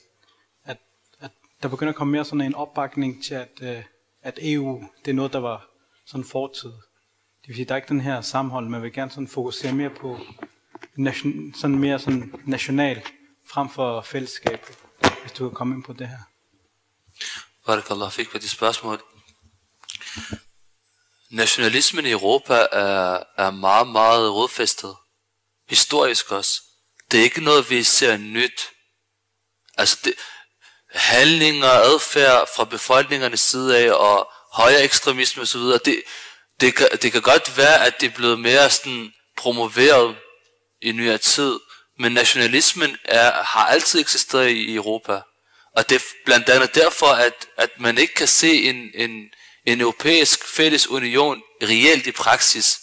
at, 0.63 0.77
at 1.19 1.31
der 1.63 1.69
begynder 1.69 1.91
at 1.91 1.97
komme 1.97 2.11
mere 2.11 2.25
sådan 2.25 2.41
en 2.41 2.55
opbakning 2.55 3.23
til, 3.23 3.35
at, 3.35 3.49
uh, 3.61 3.83
at 4.21 4.39
EU, 4.41 4.83
det 5.05 5.11
er 5.11 5.15
noget, 5.15 5.33
der 5.33 5.39
var 5.39 5.74
sådan 6.05 6.25
fortid. 6.25 6.69
Det 6.69 7.47
vil 7.47 7.55
sige, 7.55 7.65
der 7.65 7.71
er 7.71 7.75
ikke 7.75 7.87
den 7.87 8.01
her 8.01 8.21
sammenhold, 8.21 8.69
man 8.69 8.81
vil 8.81 8.93
gerne 8.93 9.11
sådan 9.11 9.27
fokusere 9.27 9.73
mere 9.73 9.89
på 9.89 10.19
nation, 10.97 11.53
sådan 11.55 11.79
mere 11.79 11.99
sådan 11.99 12.33
national 12.45 13.01
frem 13.49 13.69
for 13.69 14.01
fællesskab, 14.01 14.65
hvis 15.21 15.31
du 15.31 15.49
kan 15.49 15.55
komme 15.55 15.75
ind 15.75 15.83
på 15.83 15.93
det 15.93 16.07
her. 16.07 16.19
Barakallah 17.65 18.11
fik 18.11 18.29
på 18.29 18.37
de 18.37 18.49
spørgsmål. 18.49 19.01
Nationalismen 21.29 22.05
i 22.05 22.11
Europa 22.11 22.67
er, 22.71 23.23
er 23.37 23.51
meget, 23.51 23.87
meget 23.87 24.33
rodfæstet. 24.33 24.95
Historisk 25.69 26.31
også. 26.31 26.61
Det 27.11 27.19
er 27.19 27.23
ikke 27.23 27.41
noget, 27.41 27.69
vi 27.69 27.83
ser 27.83 28.17
nyt. 28.17 28.69
Altså, 29.77 29.99
det, 30.03 30.13
handlinger 30.95 31.69
og 31.69 31.85
adfærd 31.85 32.47
fra 32.55 32.63
befolkningernes 32.63 33.39
side 33.39 33.77
af, 33.77 33.91
og 33.93 34.31
højere 34.55 34.83
ekstremisme 34.83 35.41
osv., 35.41 35.59
det, 35.59 36.03
det, 36.61 36.75
kan, 36.75 36.87
det 37.01 37.11
kan 37.11 37.21
godt 37.21 37.57
være, 37.57 37.85
at 37.85 38.01
det 38.01 38.07
er 38.07 38.15
blevet 38.15 38.39
mere 38.39 38.69
sådan 38.69 39.13
promoveret 39.37 40.15
i 40.81 40.91
nyere 40.91 41.17
tid, 41.17 41.59
men 41.99 42.11
nationalismen 42.11 42.97
er, 43.03 43.31
har 43.31 43.67
altid 43.67 43.99
eksisteret 43.99 44.49
i 44.49 44.75
Europa. 44.75 45.21
Og 45.75 45.89
det 45.89 45.95
er 45.95 46.05
blandt 46.25 46.49
andet 46.49 46.75
derfor, 46.75 47.07
at, 47.07 47.33
at 47.57 47.69
man 47.79 47.97
ikke 47.97 48.13
kan 48.13 48.27
se 48.27 48.63
en, 48.63 48.91
en, 48.93 49.29
en 49.65 49.81
europæisk 49.81 50.47
fælles 50.47 50.87
union 50.87 51.41
reelt 51.63 52.07
i 52.07 52.11
praksis. 52.11 52.79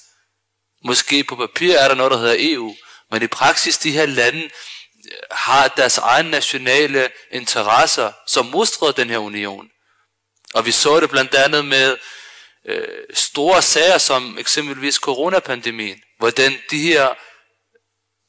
Måske 0.84 1.24
på 1.24 1.36
papir 1.36 1.74
er 1.74 1.88
der 1.88 1.94
noget, 1.94 2.12
der 2.12 2.18
hedder 2.18 2.36
EU, 2.38 2.74
men 3.10 3.22
i 3.22 3.26
praksis 3.26 3.78
de 3.78 3.92
her 3.92 4.06
lande 4.06 4.42
øh, 4.42 4.50
har 5.30 5.68
deres 5.68 5.98
egne 5.98 6.30
nationale 6.30 7.10
interesser, 7.32 8.12
som 8.26 8.46
modstrider 8.46 8.92
den 8.92 9.10
her 9.10 9.18
union. 9.18 9.68
Og 10.54 10.66
vi 10.66 10.73
så 10.73 11.00
det 11.00 11.11
blandt 11.11 11.35
andet 11.35 11.64
med 11.64 11.97
øh, 12.66 12.88
store 13.14 13.62
sager 13.62 13.99
som 13.99 14.38
eksempelvis 14.38 14.94
coronapandemien, 14.94 16.02
hvordan 16.18 16.59
de 16.71 16.78
her 16.78 17.14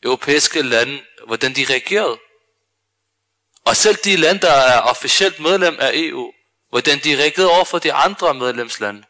europæiske 0.03 0.61
lande, 0.61 1.01
hvordan 1.27 1.55
de 1.55 1.65
reagerede. 1.69 2.19
Og 3.65 3.75
selv 3.75 3.95
de 3.95 4.15
lande, 4.15 4.41
der 4.41 4.51
er 4.51 4.79
officielt 4.79 5.39
medlem 5.39 5.77
af 5.79 5.91
EU, 5.93 6.33
hvordan 6.69 6.99
de 7.03 7.17
reagerede 7.17 7.51
over 7.51 7.65
for 7.65 7.79
de 7.79 7.93
andre 7.93 8.33
medlemslande. 8.33 9.03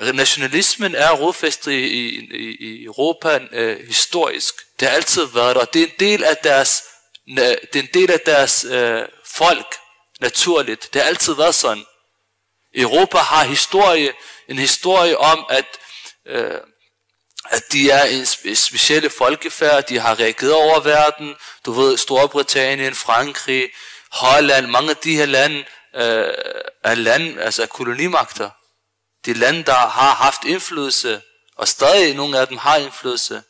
Nationalismen 0.00 0.94
er 0.94 1.10
rodfæstet 1.10 1.72
i, 1.72 1.86
i, 1.86 2.56
i 2.60 2.84
Europa 2.84 3.40
øh, 3.52 3.86
historisk. 3.86 4.54
Det 4.80 4.88
har 4.88 4.94
altid 4.94 5.26
været 5.26 5.56
der, 5.56 5.62
og 5.62 5.74
det 5.74 5.82
er 5.82 5.86
en 5.86 5.92
del 6.00 6.24
af 6.24 6.36
deres, 6.36 6.82
det 7.26 7.76
er 7.76 7.80
en 7.80 7.88
del 7.94 8.10
af 8.10 8.20
deres 8.26 8.64
øh, 8.64 9.02
folk, 9.24 9.76
naturligt. 10.20 10.88
Det 10.92 11.02
har 11.02 11.08
altid 11.08 11.34
været 11.34 11.54
sådan. 11.54 11.84
Europa 12.76 13.18
har 13.18 13.44
historie, 13.44 14.12
en 14.48 14.58
historie 14.58 15.18
om, 15.18 15.46
at, 15.50 15.66
øh, 16.26 16.60
at 17.50 17.72
de 17.72 17.90
er 17.90 18.04
en 18.04 18.26
specielle 18.56 19.10
folkefærd, 19.10 19.86
de 19.86 19.98
har 19.98 20.18
reageret 20.18 20.54
over 20.54 20.80
verden. 20.80 21.34
Du 21.64 21.72
ved, 21.72 21.96
Storbritannien, 21.96 22.94
Frankrig, 22.94 23.70
Holland, 24.12 24.66
mange 24.66 24.90
af 24.90 24.96
de 24.96 25.16
her 25.16 25.26
lande 25.26 25.64
øh, 25.94 26.34
er 26.84 26.94
lande, 26.94 27.42
altså 27.42 27.66
kolonimagter. 27.66 28.50
De 29.26 29.34
lande, 29.34 29.62
der 29.62 29.74
har 29.74 30.14
haft 30.14 30.44
indflydelse, 30.44 31.22
og 31.56 31.68
stadig 31.68 32.14
nogle 32.14 32.38
af 32.38 32.48
dem 32.48 32.56
har 32.56 32.76
indflydelse 32.76 33.42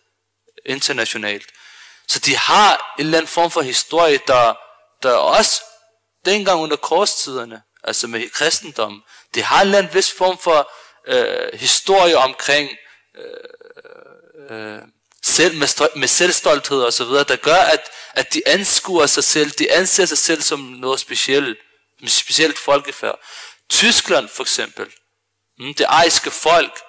internationalt. 0.66 1.46
Så 2.08 2.18
de 2.18 2.36
har 2.36 2.94
en 2.98 3.06
eller 3.06 3.18
anden 3.18 3.28
form 3.28 3.50
for 3.50 3.62
historie, 3.62 4.18
der, 4.26 4.54
der 5.02 5.12
også 5.12 5.62
dengang 6.24 6.60
under 6.60 6.76
korstiderne, 6.76 7.62
altså 7.84 8.06
med 8.06 8.30
kristendom, 8.30 9.02
det 9.34 9.42
har 9.42 9.60
en 9.60 9.66
eller 9.66 9.78
anden 9.78 9.94
vis 9.94 10.12
form 10.12 10.38
for 10.38 10.70
øh, 11.06 11.60
historie 11.60 12.16
omkring 12.16 12.70
øh, 13.18 14.56
øh, 14.56 14.78
selv 15.22 15.54
med, 15.54 15.96
med 15.96 16.08
selvstolthed 16.08 16.82
og 16.82 16.92
så 16.92 17.04
videre, 17.04 17.24
der 17.24 17.36
gør, 17.36 17.56
at, 17.56 17.80
at 18.14 18.34
de 18.34 18.42
anskuer 18.46 19.06
sig 19.06 19.24
selv, 19.24 19.50
de 19.50 19.72
anser 19.72 20.04
sig 20.04 20.18
selv 20.18 20.42
som 20.42 20.60
noget 20.60 21.00
specielt, 21.00 21.58
specielt 22.06 22.58
folkefærd. 22.58 23.20
Tyskland 23.70 24.28
for 24.28 24.42
eksempel, 24.42 24.86
mm, 25.58 25.74
det 25.74 25.86
ejske 25.88 26.30
folk, 26.30 26.80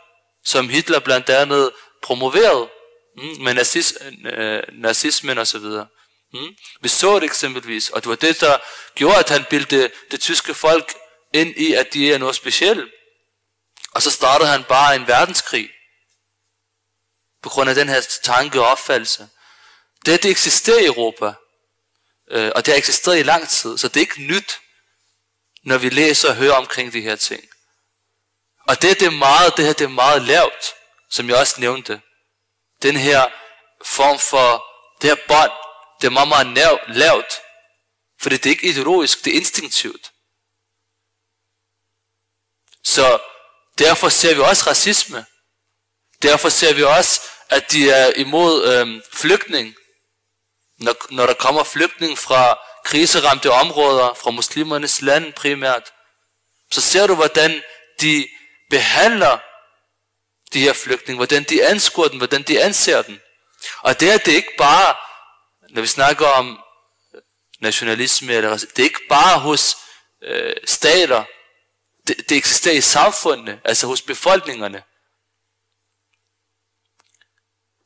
som 0.45 0.69
Hitler 0.69 0.99
blandt 0.99 1.29
andet 1.29 1.71
promoverede 2.03 2.69
mm, 3.17 3.43
med 3.43 3.53
nazis, 3.53 3.93
øh, 4.25 4.63
nazismen 4.73 5.37
og 5.37 5.47
så 5.47 5.59
videre. 5.59 5.87
Mm. 6.41 6.55
Vi 6.81 6.89
så 6.89 7.15
det 7.15 7.23
eksempelvis, 7.23 7.89
og 7.89 8.03
det 8.03 8.09
var 8.09 8.15
det, 8.15 8.41
der 8.41 8.57
gjorde, 8.95 9.17
at 9.17 9.29
han 9.29 9.45
bildte 9.49 9.91
det 10.11 10.21
tyske 10.21 10.53
folk 10.53 10.93
ind 11.33 11.55
i, 11.57 11.73
at 11.73 11.93
de 11.93 12.13
er 12.13 12.17
noget 12.17 12.35
specielt. 12.35 12.91
Og 13.93 14.01
så 14.01 14.11
startede 14.11 14.49
han 14.49 14.63
bare 14.63 14.95
en 14.95 15.07
verdenskrig. 15.07 15.69
På 17.41 17.49
grund 17.49 17.69
af 17.69 17.75
den 17.75 17.89
her 17.89 18.01
tanke 18.23 18.61
og 18.61 18.67
opfattelse. 18.67 19.29
Det, 20.05 20.23
det 20.23 20.31
eksisterer 20.31 20.79
i 20.79 20.85
Europa. 20.85 21.33
Øh, 22.31 22.51
og 22.55 22.65
det 22.65 22.73
har 22.73 22.77
eksisteret 22.77 23.19
i 23.19 23.23
lang 23.23 23.49
tid. 23.49 23.77
Så 23.77 23.87
det 23.87 23.97
er 23.97 24.01
ikke 24.01 24.21
nyt, 24.21 24.59
når 25.63 25.77
vi 25.77 25.89
læser 25.89 26.29
og 26.29 26.35
hører 26.35 26.53
omkring 26.55 26.93
de 26.93 27.01
her 27.01 27.15
ting. 27.15 27.43
Og 28.67 28.81
det, 28.81 28.99
det 28.99 29.05
er 29.05 29.11
meget, 29.11 29.57
det 29.57 29.65
her 29.65 29.73
det 29.73 29.85
er 29.85 29.89
meget 29.89 30.21
lavt, 30.21 30.73
som 31.09 31.29
jeg 31.29 31.37
også 31.37 31.61
nævnte. 31.61 32.01
Den 32.81 32.95
her 32.95 33.27
form 33.85 34.19
for, 34.19 34.65
det 35.01 35.09
her 35.09 35.17
bånd, 35.27 35.51
det 36.01 36.07
er 36.07 36.11
meget, 36.11 36.27
meget 36.27 36.79
lavt. 36.87 37.41
Fordi 38.21 38.37
det 38.37 38.45
er 38.45 38.49
ikke 38.49 38.69
ideologisk, 38.69 39.25
det 39.25 39.33
er 39.33 39.37
instinktivt. 39.37 40.11
Så 42.83 43.19
derfor 43.77 44.09
ser 44.09 44.35
vi 44.35 44.41
også 44.41 44.69
racisme. 44.69 45.25
Derfor 46.21 46.49
ser 46.49 46.73
vi 46.73 46.83
også, 46.83 47.21
at 47.49 47.71
de 47.71 47.89
er 47.89 48.13
imod 48.15 48.73
øhm, 48.73 49.01
flygtning. 49.13 49.75
Når, 50.79 50.95
når 51.09 51.25
der 51.25 51.33
kommer 51.33 51.63
flygtning 51.63 52.17
fra 52.17 52.59
kriseramte 52.85 53.51
områder, 53.51 54.13
fra 54.13 54.31
muslimernes 54.31 55.01
land 55.01 55.33
primært, 55.33 55.91
så 56.71 56.81
ser 56.81 57.07
du, 57.07 57.15
hvordan 57.15 57.63
de 58.01 58.27
behandler 58.69 59.37
de 60.53 60.59
her 60.59 60.73
flygtninge, 60.73 61.17
hvordan 61.17 61.43
de 61.43 61.65
anskuer 61.67 62.07
dem, 62.07 62.17
hvordan 62.17 62.43
de 62.43 62.63
anser 62.63 63.01
dem. 63.01 63.19
Og 63.79 63.99
det 63.99 64.11
er 64.11 64.17
det 64.17 64.31
ikke 64.31 64.53
bare, 64.57 64.95
når 65.77 65.81
vi 65.81 65.87
snakker 65.87 66.27
om 66.27 66.59
øh, 67.15 67.21
nationalisme, 67.59 68.33
eller, 68.33 68.57
det 68.57 68.79
er 68.79 68.83
ikke 68.83 69.07
bare 69.09 69.39
hos 69.39 69.77
øh, 70.23 70.55
stater, 70.65 71.23
det, 72.07 72.29
det 72.29 72.37
eksisterer 72.37 72.75
i 72.75 72.81
samfundene, 72.81 73.61
altså 73.65 73.87
hos 73.87 74.01
befolkningerne. 74.01 74.83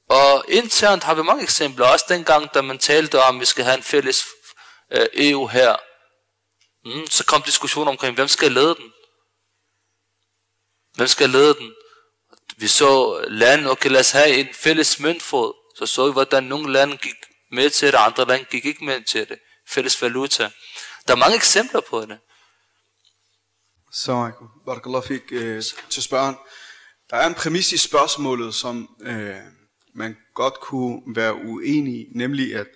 Og 0.10 0.45
internt 0.47 1.04
har 1.04 1.13
vi 1.13 1.23
mange 1.23 1.43
eksempler, 1.43 1.86
også 1.86 2.06
dengang, 2.10 2.54
da 2.54 2.62
man 2.62 2.80
talte 2.80 3.23
om, 3.23 3.36
at 3.36 3.39
vi 3.39 3.45
skal 3.45 3.63
have 3.63 3.77
en 3.77 3.84
fælles 3.84 4.25
øh, 4.91 5.08
EU 5.13 5.47
her. 5.47 5.75
Mm, 6.86 7.08
så 7.08 7.25
kom 7.25 7.41
diskussion 7.41 7.88
omkring, 7.88 8.15
hvem 8.15 8.27
skal 8.27 8.51
lede 8.51 8.75
den? 8.75 8.93
Hvem 10.95 11.08
skal 11.08 11.30
lede 11.30 11.54
den? 11.54 11.75
Vi 12.58 12.67
så 12.67 13.19
øh, 13.19 13.32
lande, 13.32 13.69
okay 13.71 13.89
lad 13.89 13.99
os 13.99 14.12
have 14.12 14.30
en 14.30 14.54
fælles 14.54 14.99
møntfod. 14.99 15.54
Så 15.77 15.86
så 15.86 16.06
vi, 16.06 16.12
hvordan 16.12 16.43
nogle 16.43 16.73
lande 16.73 16.97
gik 16.97 17.15
med 17.51 17.69
til 17.69 17.87
det, 17.87 17.97
andre 17.97 18.27
lande 18.27 18.45
gik 18.51 18.65
ikke 18.65 18.85
med 18.85 19.03
til 19.03 19.29
det. 19.29 19.39
Fælles 19.67 20.01
valuta. 20.01 20.49
Der 21.07 21.13
er 21.13 21.17
mange 21.17 21.35
eksempler 21.35 21.81
på 21.89 22.01
det. 22.01 22.19
Så 23.91 24.31
Barakallah 24.65 25.03
fik 25.03 25.21
øh, 25.31 25.63
til 25.89 26.03
spørgen. 26.03 26.35
Der 27.09 27.17
er 27.17 27.27
en 27.27 27.33
præmis 27.33 27.71
i 27.71 27.77
spørgsmålet, 27.77 28.55
som 28.55 28.95
øh, 29.01 29.35
man 29.95 30.17
godt 30.33 30.59
kunne 30.59 31.01
være 31.15 31.35
uenig 31.35 31.93
i, 31.93 32.07
nemlig 32.15 32.55
at 32.55 32.67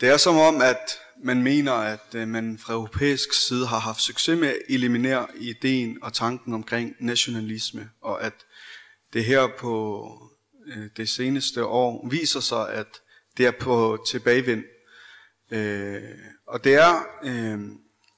det 0.00 0.08
er 0.08 0.16
som 0.16 0.38
om, 0.38 0.60
at 0.60 0.98
man 1.24 1.42
mener, 1.42 1.72
at 1.72 2.14
øh, 2.14 2.28
man 2.28 2.58
fra 2.58 2.72
europæisk 2.72 3.32
side 3.32 3.66
har 3.66 3.78
haft 3.78 4.00
succes 4.00 4.38
med 4.38 4.48
at 4.48 4.58
eliminere 4.68 5.26
ideen 5.36 5.98
og 6.02 6.12
tanken 6.12 6.54
omkring 6.54 6.94
nationalisme, 7.00 7.90
og 8.00 8.22
at 8.22 8.34
det 9.12 9.24
her 9.24 9.48
på 9.58 10.06
øh, 10.66 10.88
det 10.96 11.08
seneste 11.08 11.64
år 11.64 12.08
viser 12.08 12.40
sig, 12.40 12.72
at 12.72 13.01
det 13.36 13.46
er 13.46 13.50
på 13.50 14.04
tilbagevind. 14.08 14.64
Øh, 15.50 16.02
og 16.46 16.64
det 16.64 16.74
er 16.74 17.02
øh, 17.24 17.60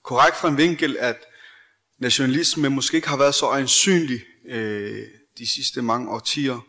korrekt 0.02 0.36
fra 0.36 0.48
en 0.48 0.56
vinkel, 0.56 0.96
at 1.00 1.16
nationalisme 1.98 2.68
måske 2.68 2.96
ikke 2.96 3.08
har 3.08 3.16
været 3.16 3.34
så 3.34 3.46
ansynlig 3.46 4.20
øh, 4.48 5.02
de 5.38 5.46
sidste 5.46 5.82
mange 5.82 6.10
årtier, 6.10 6.66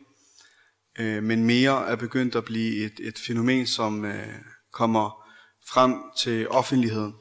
øh, 1.00 1.24
men 1.24 1.44
mere 1.44 1.88
er 1.88 1.96
begyndt 1.96 2.36
at 2.36 2.46
blive 2.46 2.86
et, 2.86 3.00
et 3.00 3.20
fænomen, 3.28 3.68
som 3.68 4.06
øh, 4.06 4.36
kommer 4.74 5.26
frem 5.68 5.96
til 6.18 6.50
offentligheden. 6.50 7.14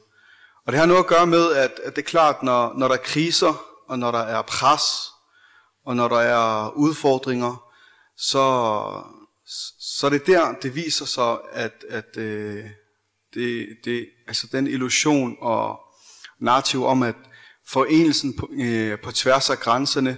Og 0.65 0.71
det 0.71 0.79
har 0.79 0.85
noget 0.85 0.99
at 0.99 1.07
gøre 1.07 1.27
med, 1.27 1.51
at, 1.51 1.71
at 1.83 1.95
det 1.95 2.01
er 2.01 2.05
klart, 2.05 2.43
når, 2.43 2.73
når 2.77 2.87
der 2.87 2.95
er 2.95 3.03
kriser, 3.03 3.65
og 3.87 3.99
når 3.99 4.11
der 4.11 4.19
er 4.19 4.41
pres, 4.41 4.83
og 5.85 5.95
når 5.95 6.07
der 6.07 6.19
er 6.19 6.69
udfordringer, 6.69 7.71
så, 8.17 8.43
så 9.79 10.09
det 10.09 10.27
der, 10.27 10.55
det 10.61 10.75
viser 10.75 11.05
sig, 11.05 11.37
at, 11.51 11.85
at 11.89 12.17
øh, 12.17 12.65
det, 13.33 13.67
det, 13.85 14.09
altså 14.27 14.47
den 14.51 14.67
illusion 14.67 15.37
og 15.41 15.79
narrativ 16.39 16.85
om, 16.85 17.03
at 17.03 17.15
forenelsen 17.67 18.37
på, 18.37 18.49
øh, 18.53 18.99
på 18.99 19.11
tværs 19.11 19.49
af 19.49 19.57
grænserne 19.57 20.17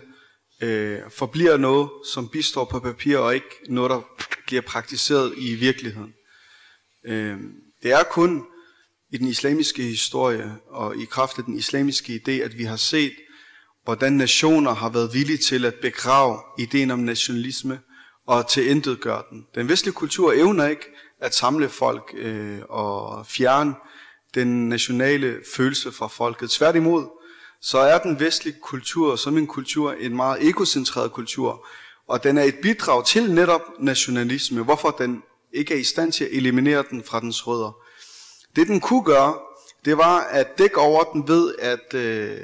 øh, 0.62 1.00
forbliver 1.10 1.58
noget, 1.58 1.90
som 2.14 2.30
bistår 2.30 2.66
på 2.66 2.80
papir, 2.80 3.18
og 3.18 3.36
ikke 3.36 3.56
noget, 3.70 3.90
der 3.90 4.02
bliver 4.46 4.62
praktiseret 4.62 5.34
i 5.38 5.56
virkeligheden. 5.56 6.14
Øh, 7.06 7.38
det 7.84 7.92
er 7.92 8.04
kun 8.04 8.46
i 9.12 9.18
den 9.18 9.28
islamiske 9.28 9.84
historie 9.84 10.58
og 10.70 10.98
i 10.98 11.06
kraft 11.06 11.38
af 11.38 11.44
den 11.44 11.58
islamiske 11.58 12.22
idé, 12.28 12.32
at 12.32 12.58
vi 12.58 12.64
har 12.64 12.76
set, 12.76 13.14
hvordan 13.84 14.14
nationer 14.14 14.74
har 14.74 14.90
været 14.90 15.14
villige 15.14 15.38
til 15.38 15.66
at 15.66 15.76
begrave 15.76 16.40
ideen 16.60 16.92
om 16.92 17.00
nationalisme 17.00 17.80
og 18.28 18.48
til 18.48 18.70
intet 18.70 19.02
gør 19.02 19.22
den. 19.30 19.48
Den 19.56 19.70
vestlige 19.70 19.94
kultur 19.94 20.32
evner 20.32 20.68
ikke 20.68 20.86
at 21.22 21.36
samle 21.36 21.70
folk 21.70 22.14
øh, 22.18 22.60
og 22.70 23.26
fjerne 23.26 23.76
den 24.36 24.70
nationale 24.70 25.40
følelse 25.56 25.92
fra 25.92 26.08
folket. 26.08 26.50
Tværtimod, 26.50 27.06
så 27.62 27.78
er 27.78 27.98
den 27.98 28.20
vestlige 28.20 28.58
kultur 28.62 29.16
som 29.16 29.38
en 29.38 29.48
kultur 29.48 29.92
en 29.92 30.16
meget 30.16 30.48
egocentreret 30.50 31.12
kultur, 31.12 31.68
og 32.08 32.24
den 32.24 32.38
er 32.38 32.44
et 32.44 32.56
bidrag 32.62 33.06
til 33.06 33.34
netop 33.34 33.62
nationalisme, 33.80 34.64
hvorfor 34.64 34.90
den 34.90 35.24
ikke 35.54 35.74
er 35.74 35.78
i 35.78 35.84
stand 35.84 36.12
til 36.12 36.24
at 36.24 36.32
eliminere 36.34 36.84
den 36.90 37.04
fra 37.04 37.20
dens 37.20 37.48
rødder. 37.48 37.78
Det 38.56 38.68
den 38.68 38.80
kunne 38.80 39.04
gøre, 39.04 39.36
det 39.86 39.98
var 39.98 40.20
at 40.20 40.58
dække 40.58 40.78
over 40.78 41.04
den 41.04 41.28
ved 41.28 41.56
at 41.60 41.94
øh, 41.94 42.38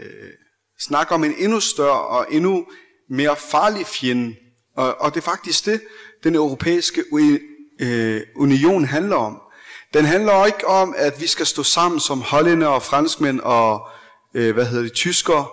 snakke 0.79 1.13
om 1.13 1.23
en 1.23 1.33
endnu 1.37 1.59
større 1.59 2.07
og 2.07 2.27
endnu 2.31 2.65
mere 3.09 3.35
farlig 3.35 3.85
fjende. 3.85 4.35
Og, 4.75 5.01
og 5.01 5.13
det 5.13 5.19
er 5.19 5.25
faktisk 5.25 5.65
det, 5.65 5.81
den 6.23 6.35
europæiske 6.35 7.03
øh, 7.79 8.21
union 8.35 8.85
handler 8.85 9.15
om. 9.15 9.41
Den 9.93 10.05
handler 10.05 10.45
ikke 10.45 10.67
om, 10.67 10.95
at 10.97 11.21
vi 11.21 11.27
skal 11.27 11.45
stå 11.45 11.63
sammen 11.63 11.99
som 11.99 12.21
hollænder 12.21 12.67
og 12.67 12.83
franskmænd 12.83 13.39
og 13.39 13.87
øh, 14.33 14.53
hvad 14.53 14.65
hedder 14.65 14.83
det, 14.83 14.93
tyskere, 14.93 15.45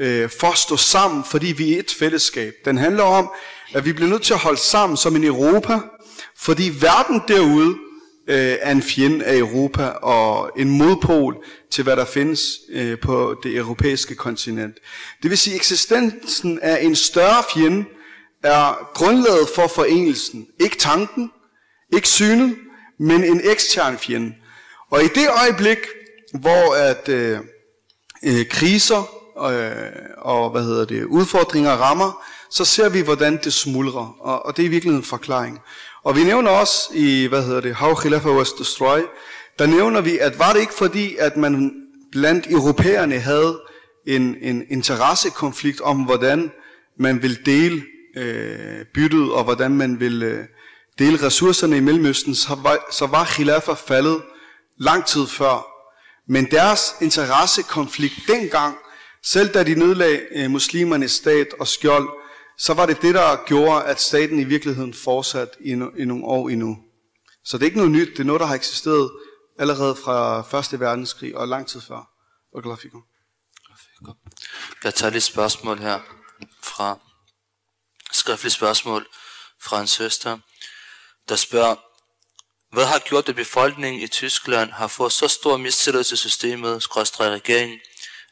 øh, 0.00 0.30
for 0.40 0.46
at 0.46 0.58
stå 0.58 0.76
sammen, 0.76 1.24
fordi 1.24 1.46
vi 1.46 1.74
er 1.74 1.78
et 1.78 1.94
fællesskab. 1.98 2.54
Den 2.64 2.78
handler 2.78 3.02
om, 3.02 3.30
at 3.74 3.84
vi 3.84 3.92
bliver 3.92 4.10
nødt 4.10 4.22
til 4.22 4.34
at 4.34 4.40
holde 4.40 4.60
sammen 4.60 4.96
som 4.96 5.16
en 5.16 5.24
Europa, 5.24 5.78
fordi 6.36 6.72
verden 6.80 7.22
derude 7.28 7.74
øh, 8.28 8.56
er 8.60 8.72
en 8.72 8.82
fjende 8.82 9.24
af 9.24 9.36
Europa 9.36 9.86
og 9.86 10.50
en 10.56 10.70
modpol 10.70 11.36
til, 11.70 11.84
hvad 11.84 11.96
der 11.96 12.04
findes 12.04 12.60
øh, 12.70 12.98
på 12.98 13.40
det 13.42 13.56
europæiske 13.56 14.14
kontinent. 14.14 14.76
Det 15.22 15.30
vil 15.30 15.38
sige, 15.38 15.54
at 15.54 15.60
eksistensen 15.60 16.58
af 16.62 16.84
en 16.84 16.96
større 16.96 17.42
fjende 17.54 17.84
er 18.44 18.90
grundlaget 18.94 19.48
for 19.54 19.66
forenelsen. 19.66 20.46
Ikke 20.60 20.78
tanken, 20.78 21.30
ikke 21.92 22.08
synet, 22.08 22.56
men 22.98 23.24
en 23.24 23.40
ekstern 23.44 23.98
fjende. 23.98 24.34
Og 24.90 25.04
i 25.04 25.08
det 25.08 25.28
øjeblik, 25.42 25.78
hvor 26.34 26.74
at 26.74 27.08
øh, 27.08 27.38
øh, 28.24 28.46
kriser 28.48 29.24
øh, 29.50 29.92
og 30.18 30.50
hvad 30.50 30.62
hedder 30.62 30.84
det, 30.84 31.04
udfordringer 31.04 31.70
rammer, 31.70 32.24
så 32.50 32.64
ser 32.64 32.88
vi, 32.88 33.00
hvordan 33.00 33.40
det 33.44 33.52
smuldrer. 33.52 34.16
Og, 34.20 34.46
og 34.46 34.56
det 34.56 34.62
er 34.62 34.66
i 34.66 34.70
virkeligheden 34.70 35.02
en 35.02 35.08
forklaring. 35.08 35.60
Og 36.04 36.16
vi 36.16 36.24
nævner 36.24 36.50
også 36.50 36.90
i, 36.94 37.26
hvad 37.26 37.42
hedder 37.42 37.60
det, 37.60 37.74
How 37.74 37.94
Khilafah 37.94 38.36
was 38.36 38.52
destroyed, 38.52 39.04
der 39.58 39.66
nævner 39.66 40.00
vi, 40.00 40.18
at 40.18 40.38
var 40.38 40.52
det 40.52 40.60
ikke 40.60 40.74
fordi, 40.74 41.16
at 41.16 41.36
man 41.36 41.72
blandt 42.12 42.46
europæerne 42.50 43.18
havde 43.18 43.60
en, 44.06 44.36
en 44.40 44.64
interessekonflikt 44.70 45.80
om, 45.80 46.04
hvordan 46.04 46.50
man 46.98 47.22
vil 47.22 47.46
dele 47.46 47.82
øh, 48.16 48.84
byttet, 48.94 49.32
og 49.32 49.44
hvordan 49.44 49.76
man 49.76 50.00
ville 50.00 50.26
øh, 50.26 50.44
dele 50.98 51.26
ressourcerne 51.26 51.76
i 51.76 51.80
Mellemøsten, 51.80 52.34
så 52.34 52.54
var, 52.62 52.86
så 52.92 53.06
var 53.06 53.24
Khilafah 53.24 53.76
faldet 53.76 54.22
lang 54.78 55.06
tid 55.06 55.26
før. 55.26 55.66
Men 56.28 56.50
deres 56.50 56.94
interessekonflikt 57.00 58.14
dengang, 58.28 58.76
selv 59.22 59.54
da 59.54 59.62
de 59.62 59.74
nedlagde 59.74 60.20
øh, 60.36 60.50
muslimernes 60.50 61.12
stat 61.12 61.48
og 61.60 61.68
skjold, 61.68 62.08
så 62.58 62.74
var 62.74 62.86
det 62.86 63.02
det, 63.02 63.14
der 63.14 63.44
gjorde, 63.46 63.84
at 63.84 64.00
staten 64.00 64.38
i 64.38 64.44
virkeligheden 64.44 64.94
fortsat 64.94 65.48
i, 65.60 65.74
no, 65.74 65.90
i 65.98 66.04
nogle 66.04 66.24
år 66.24 66.48
endnu. 66.48 66.78
Så 67.44 67.58
det 67.58 67.62
er 67.62 67.66
ikke 67.66 67.76
noget 67.76 67.92
nyt, 67.92 68.08
det 68.08 68.20
er 68.20 68.24
noget, 68.24 68.40
der 68.40 68.46
har 68.46 68.54
eksisteret 68.54 69.10
allerede 69.58 69.96
fra 69.96 70.42
Første 70.42 70.80
Verdenskrig 70.80 71.36
og 71.36 71.48
lang 71.48 71.66
tid 71.66 71.80
før. 71.80 72.10
Og 72.54 72.62
glad 72.62 72.76
Jeg 74.84 74.94
tager 74.94 75.10
lidt 75.10 75.24
spørgsmål 75.24 75.78
her 75.78 76.00
fra 76.62 76.98
skriftligt 78.24 78.54
spørgsmål 78.54 79.08
fra 79.62 79.80
en 79.80 79.86
søster, 79.86 80.38
der 81.28 81.36
spørger, 81.36 81.76
hvad 82.74 82.84
har 82.84 82.98
gjort, 82.98 83.28
at 83.28 83.34
befolkningen 83.34 84.02
i 84.02 84.06
Tyskland 84.06 84.70
har 84.70 84.86
fået 84.86 85.12
så 85.12 85.28
stor 85.28 85.56
mistillid 85.56 86.04
til 86.04 86.18
systemet, 86.18 86.82
skråstrej 86.82 87.28
regeringen, 87.28 87.80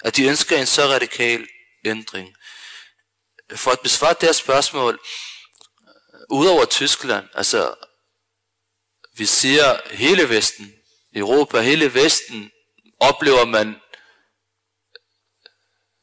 at 0.05 0.16
de 0.16 0.24
ønsker 0.24 0.59
en 0.59 0.66
så 0.66 0.83
radikal 0.83 1.46
ændring? 1.85 2.37
For 3.55 3.70
at 3.70 3.81
besvare 3.81 4.14
deres 4.20 4.37
spørgsmål, 4.37 4.94
øh, 4.94 6.20
udover 6.31 6.64
Tyskland, 6.64 7.28
altså 7.35 7.74
vi 9.16 9.26
siger 9.26 9.94
hele 9.94 10.28
Vesten, 10.28 10.74
Europa, 11.14 11.61
hele 11.61 11.94
Vesten, 11.94 12.50
oplever 13.00 13.44
man 13.44 13.76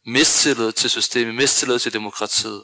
mistillid 0.05 0.71
til 0.71 0.89
systemet, 0.89 1.35
mistillid 1.35 1.79
til 1.79 1.93
demokratiet. 1.93 2.63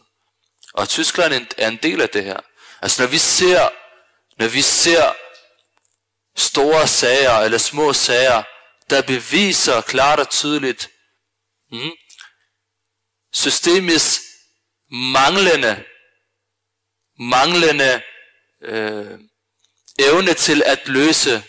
Og 0.75 0.89
Tyskland 0.89 1.47
er 1.57 1.67
en 1.67 1.79
del 1.83 2.01
af 2.01 2.09
det 2.09 2.23
her. 2.23 2.39
Altså 2.81 3.01
når 3.01 3.09
vi 3.09 3.17
ser, 3.17 3.69
når 4.39 4.47
vi 4.47 4.61
ser 4.61 5.13
store 6.35 6.87
sager 6.87 7.37
eller 7.37 7.57
små 7.57 7.93
sager, 7.93 8.43
der 8.89 9.01
beviser 9.01 9.81
klart 9.81 10.19
og 10.19 10.29
tydeligt 10.29 10.89
mm, 11.71 11.91
systemets 13.33 14.21
manglende, 14.91 15.83
manglende 17.19 18.01
øh, 18.61 19.19
evne 19.99 20.33
til 20.33 20.63
at 20.65 20.87
løse 20.87 21.43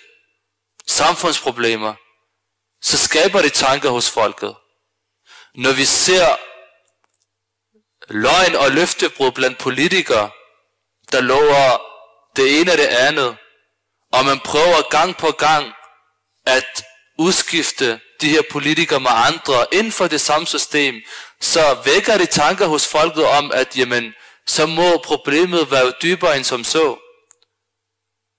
samfundsproblemer, 0.87 1.95
så 2.83 2.99
skaber 2.99 3.43
det 3.43 3.53
tanker 3.53 3.91
hos 3.91 4.11
folket. 4.11 4.57
Når 5.55 5.73
vi 5.73 5.85
ser 5.85 6.37
løgn 8.09 8.55
og 8.55 8.71
løftebrud 8.71 9.31
blandt 9.33 9.59
politikere, 9.59 10.31
der 11.12 11.21
lover 11.21 11.81
det 12.37 12.61
ene 12.61 12.73
og 12.73 12.79
det 12.79 12.87
andet, 12.87 13.37
og 14.12 14.25
man 14.25 14.40
prøver 14.40 14.90
gang 14.90 15.16
på 15.16 15.31
gang 15.31 15.73
at 16.47 16.85
udskifte 17.19 18.01
de 18.21 18.29
her 18.29 18.42
politikere 18.51 19.01
med 19.01 19.11
andre 19.12 19.66
inden 19.73 19.92
for 19.92 20.07
det 20.07 20.21
samme 20.21 20.47
system, 20.47 20.95
så 21.40 21.79
vækker 21.85 22.19
det 22.19 22.31
tanker 22.31 22.66
hos 22.66 22.88
folket 22.88 23.27
om, 23.27 23.53
at 23.53 23.79
jamen, 23.79 24.14
så 24.47 24.66
må 24.66 24.99
problemet 24.99 25.71
være 25.71 25.92
dybere 26.03 26.37
end 26.37 26.45
som 26.45 26.64
så. 26.64 26.97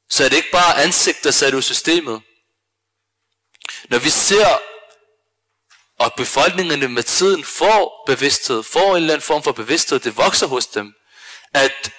Så 0.10 0.24
er 0.24 0.30
det 0.30 0.36
ikke 0.36 0.52
bare 0.52 0.84
ansigt, 0.84 1.24
der 1.24 1.32
sætter 1.32 1.58
ud 1.58 1.62
systemet. 1.62 2.22
Når 3.90 4.00
vi 4.00 4.10
ser, 4.10 4.60
og 6.00 6.14
befolkningerne 6.18 6.88
med 6.88 7.04
tiden 7.04 7.44
får 7.44 8.04
bevidsthed, 8.08 8.64
får 8.64 8.90
en 8.90 8.96
eller 8.96 9.14
anden 9.14 9.26
form 9.26 9.44
for 9.44 9.52
bevidsthed, 9.52 10.00
det 10.00 10.18
vokser 10.18 10.48
hos 10.48 10.68
dem, 10.68 10.94
at 11.54 11.92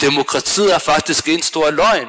demokratiet 0.00 0.74
er 0.74 0.78
faktisk 0.78 1.28
en 1.28 1.42
stor 1.42 1.70
løgn. 1.70 2.08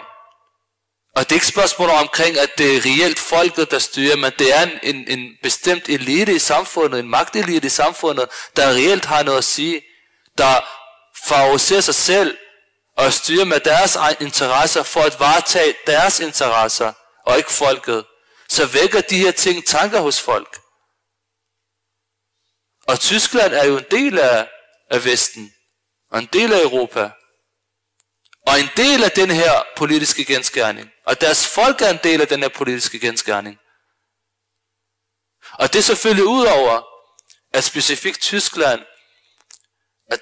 Og 1.15 1.23
det 1.23 1.31
er 1.31 1.35
ikke 1.35 1.47
spørgsmål 1.47 1.89
omkring, 1.89 2.37
at 2.37 2.57
det 2.57 2.75
er 2.75 2.85
reelt 2.85 3.19
folket, 3.19 3.71
der 3.71 3.79
styrer, 3.79 4.15
men 4.15 4.31
det 4.39 4.55
er 4.57 4.63
en, 4.63 4.79
en, 4.83 5.07
en 5.07 5.29
bestemt 5.43 5.89
elite 5.89 6.35
i 6.35 6.39
samfundet, 6.39 6.99
en 6.99 7.09
magtelite 7.09 7.67
i 7.67 7.69
samfundet, 7.69 8.29
der 8.55 8.67
reelt 8.69 9.05
har 9.05 9.23
noget 9.23 9.37
at 9.37 9.43
sige, 9.43 9.81
der 10.37 10.65
favoriserer 11.27 11.81
sig 11.81 11.95
selv 11.95 12.37
og 12.97 13.13
styrer 13.13 13.45
med 13.45 13.59
deres 13.59 13.97
interesser 14.19 14.83
for 14.83 15.01
at 15.01 15.19
varetage 15.19 15.75
deres 15.87 16.19
interesser, 16.19 16.93
og 17.25 17.37
ikke 17.37 17.53
folket. 17.53 18.05
Så 18.49 18.65
vækker 18.65 19.01
de 19.01 19.17
her 19.17 19.31
ting 19.31 19.65
tanker 19.65 19.99
hos 19.99 20.21
folk. 20.21 20.58
Og 22.89 22.99
Tyskland 22.99 23.53
er 23.53 23.65
jo 23.65 23.77
en 23.77 23.85
del 23.91 24.19
af, 24.19 24.49
af 24.91 25.05
Vesten, 25.05 25.53
og 26.11 26.19
en 26.19 26.29
del 26.33 26.53
af 26.53 26.61
Europa. 26.61 27.11
Og 28.47 28.59
en 28.59 28.69
del 28.77 29.03
af 29.03 29.11
den 29.11 29.31
her 29.31 29.63
politiske 29.77 30.25
genskærning. 30.25 30.89
Og 31.05 31.21
deres 31.21 31.47
folk 31.47 31.81
er 31.81 31.89
en 31.89 31.99
del 32.03 32.21
af 32.21 32.27
den 32.27 32.41
her 32.41 32.49
politiske 32.49 32.99
genskærning. 32.99 33.57
Og 35.53 35.73
det 35.73 35.79
er 35.79 35.83
selvfølgelig 35.83 36.25
ud 36.25 36.45
over, 36.45 36.81
at 37.53 37.63
specifikt 37.63 38.21
Tyskland, 38.21 38.81
at 40.07 40.21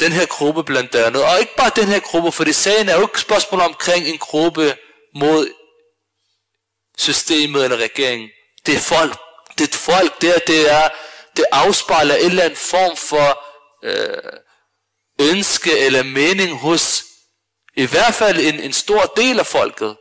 den 0.00 0.12
her 0.12 0.26
gruppe 0.26 0.64
blandt 0.64 0.94
andet, 0.94 1.24
og 1.24 1.40
ikke 1.40 1.56
bare 1.56 1.72
den 1.76 1.88
her 1.88 2.00
gruppe, 2.00 2.32
for 2.32 2.44
det 2.44 2.56
sagen 2.56 2.88
er 2.88 2.96
jo 2.96 3.02
ikke 3.02 3.20
spørgsmål 3.20 3.60
omkring 3.60 4.06
en 4.06 4.18
gruppe 4.18 4.76
mod 5.14 5.52
systemet 6.98 7.64
eller 7.64 7.76
regeringen. 7.76 8.30
Det 8.66 8.76
er 8.76 8.80
folk. 8.80 9.25
Det 9.58 9.74
folk 9.74 10.22
der, 10.22 10.38
det 10.46 10.70
er, 10.72 10.88
det 11.36 11.44
afspejler 11.52 12.14
en 12.14 12.30
eller 12.30 12.42
anden 12.42 12.56
form 12.56 12.96
for 12.96 13.44
øh, 13.84 14.32
ønske 15.20 15.78
eller 15.78 16.02
mening 16.02 16.58
hos 16.58 17.04
i 17.76 17.86
hvert 17.86 18.14
fald 18.14 18.38
en, 18.38 18.60
en 18.60 18.72
stor 18.72 19.12
del 19.16 19.38
af 19.38 19.46
folket 19.46 19.96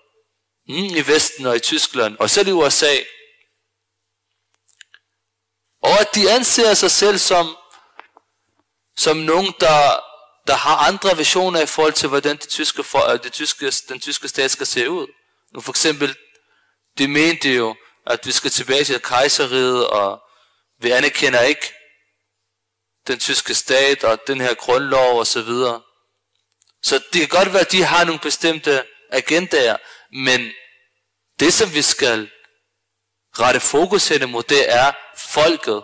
mm, 0.68 0.76
i 0.76 1.08
Vesten 1.08 1.46
og 1.46 1.56
i 1.56 1.60
Tyskland, 1.60 2.18
og 2.20 2.30
selv 2.30 2.48
i 2.48 2.52
USA. 2.52 2.96
Og 5.84 6.00
at 6.00 6.16
de 6.16 6.32
anser 6.32 6.74
sig 6.74 6.92
selv 6.92 7.18
som, 7.18 7.58
som 8.98 9.18
nogen, 9.18 9.54
der, 9.60 10.00
der 10.48 10.56
har 10.56 10.76
andre 10.76 11.18
visioner 11.18 11.62
i 11.62 11.66
forhold 11.66 11.94
til, 11.94 12.10
hvordan 12.10 12.38
det 12.38 12.50
tyske, 12.50 12.84
for, 12.84 13.10
øh, 13.10 13.24
det 13.24 13.34
tyske, 13.34 13.72
den 13.90 14.00
tyske 14.00 14.28
stat 14.28 14.52
skal 14.52 14.68
se 14.68 14.90
ud. 14.90 15.08
Nu 15.54 15.62
for 15.62 15.72
eksempel, 15.72 16.16
de 16.98 17.08
mente 17.08 17.50
jo, 17.50 17.76
at 18.06 18.26
vi 18.26 18.32
skal 18.32 18.52
tilbage 18.52 18.84
til 18.84 19.02
kejseriet, 19.02 19.88
og 19.88 20.22
vi 20.80 20.92
anerkender 20.92 21.42
ikke 21.42 21.74
den 23.08 23.20
tyske 23.20 23.56
stat 23.56 24.04
og 24.04 24.20
den 24.28 24.42
her 24.42 24.54
grundlov 24.54 25.20
og 25.20 25.28
så 25.28 25.42
videre. 25.42 25.82
Så 26.84 27.04
det 27.14 27.20
kan 27.22 27.30
godt 27.30 27.54
være, 27.54 27.62
at 27.62 27.72
de 27.72 27.84
har 27.84 28.04
nogle 28.04 28.20
bestemte 28.20 28.86
agendaer, 29.10 29.78
men 30.12 30.52
det 31.40 31.54
som 31.54 31.74
vi 31.74 31.82
skal 31.82 32.32
rette 33.40 33.60
fokus 33.60 34.08
hen 34.08 34.22
imod, 34.22 34.44
det 34.44 34.74
er 34.74 34.92
folket. 35.18 35.84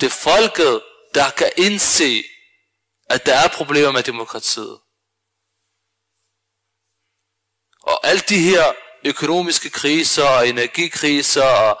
Det 0.00 0.06
er 0.06 0.10
folket, 0.10 0.82
der 1.14 1.30
kan 1.30 1.50
indse, 1.56 2.22
at 3.10 3.26
der 3.26 3.34
er 3.34 3.48
problemer 3.48 3.90
med 3.90 4.02
demokratiet. 4.02 4.80
Og 7.82 8.06
alle 8.06 8.22
de 8.28 8.38
her 8.38 8.83
økonomiske 9.04 9.70
kriser 9.70 10.24
og 10.24 10.48
energikriser 10.48 11.44
og 11.44 11.80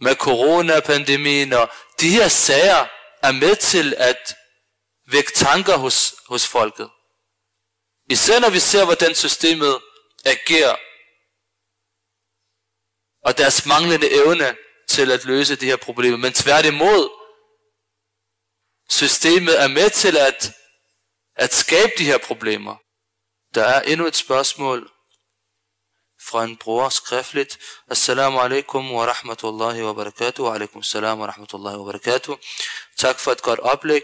med 0.00 0.14
coronapandemien 0.14 1.52
og 1.52 1.70
de 2.00 2.10
her 2.10 2.28
sager 2.28 2.86
er 3.22 3.32
med 3.32 3.56
til 3.56 3.94
at 3.98 4.36
vække 5.12 5.32
tanker 5.34 5.76
hos, 5.76 6.14
hos 6.28 6.46
folket. 6.46 6.90
Især 8.10 8.40
når 8.40 8.50
vi 8.50 8.60
ser, 8.60 8.84
hvordan 8.84 9.14
systemet 9.14 9.80
agerer, 10.24 10.76
og 13.24 13.38
deres 13.38 13.66
manglende 13.66 14.10
evne 14.10 14.56
til 14.88 15.10
at 15.10 15.24
løse 15.24 15.56
de 15.56 15.66
her 15.66 15.76
problemer. 15.76 16.16
Men 16.16 16.32
tværtimod, 16.32 17.10
systemet 18.90 19.62
er 19.62 19.68
med 19.68 19.90
til 19.90 20.16
at, 20.16 20.52
at 21.36 21.54
skabe 21.54 21.92
de 21.98 22.04
her 22.04 22.18
problemer. 22.18 22.76
Der 23.54 23.64
er 23.64 23.80
endnu 23.82 24.06
et 24.06 24.16
spørgsmål 24.16 24.90
fra 26.20 26.44
en 26.44 26.56
bror 26.56 26.88
skriftligt. 26.88 27.58
Assalamu 27.90 28.38
alaikum 28.38 28.92
wa 28.92 29.06
rahmatullahi 29.06 29.82
wa 29.82 29.92
barakatuh. 29.92 30.44
Wa 30.44 30.54
alaikum 30.54 30.82
salam 30.82 31.20
wa 31.20 31.26
rahmatullahi 31.26 31.76
wa 31.76 31.84
barakatuh. 31.92 32.36
Tak 32.96 33.18
for 33.18 33.32
et 33.32 33.42
godt 33.42 33.60
oplæg. 33.60 34.02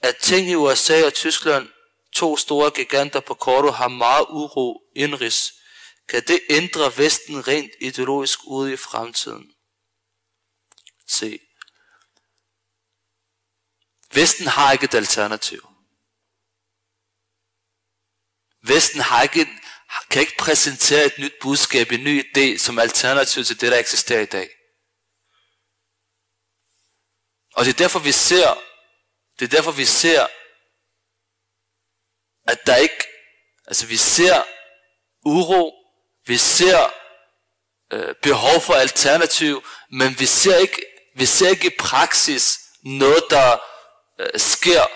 At 0.00 0.16
ting 0.16 0.48
i 0.48 0.54
USA 0.54 1.06
og 1.06 1.14
Tyskland 1.14 1.68
to 2.12 2.36
store 2.36 2.70
giganter 2.70 3.20
på 3.20 3.34
kortet 3.34 3.74
har 3.74 3.88
meget 3.88 4.26
uro 4.28 4.80
indrigs. 4.96 5.52
Kan 6.08 6.22
det 6.28 6.40
ændre 6.50 6.92
Vesten 6.96 7.48
rent 7.48 7.72
ideologisk 7.80 8.38
ude 8.46 8.72
i 8.72 8.76
fremtiden? 8.76 9.52
Se. 11.08 11.38
Vesten 14.14 14.46
har 14.46 14.72
ikke 14.72 14.84
et 14.84 14.94
alternativ. 14.94 15.68
Vesten 18.62 19.00
har 19.00 19.22
ikke, 19.22 19.46
kan 20.10 20.20
ikke 20.20 20.36
præsentere 20.38 21.04
et 21.04 21.18
nyt 21.18 21.32
budskab, 21.40 21.92
en 21.92 22.04
ny 22.04 22.24
idé 22.24 22.58
som 22.58 22.78
alternativ 22.78 23.44
til 23.44 23.60
det, 23.60 23.72
der 23.72 23.78
eksisterer 23.78 24.20
i 24.20 24.26
dag. 24.26 24.48
Og 27.54 27.64
det 27.64 27.72
er 27.72 27.78
derfor, 27.84 27.98
vi 27.98 28.12
ser, 28.12 28.62
det 29.38 29.44
er 29.44 29.56
derfor, 29.56 29.70
vi 29.72 29.84
ser 29.84 30.26
at 32.44 32.66
der 32.66 32.76
ikke, 32.76 33.06
altså 33.66 33.86
vi 33.86 33.96
ser 33.96 34.42
uro, 35.24 35.74
vi 36.26 36.38
ser 36.38 36.92
øh, 37.92 38.14
behov 38.22 38.60
for 38.60 38.74
alternativ, 38.74 39.64
men 39.90 40.18
vi 40.18 40.26
ser 40.26 40.56
ikke, 40.56 40.86
vi 41.16 41.26
ser 41.26 41.48
ikke 41.48 41.66
i 41.66 41.76
praksis 41.78 42.58
noget, 42.84 43.24
der 43.30 43.58
øh, 44.20 44.40
sker, 44.40 44.86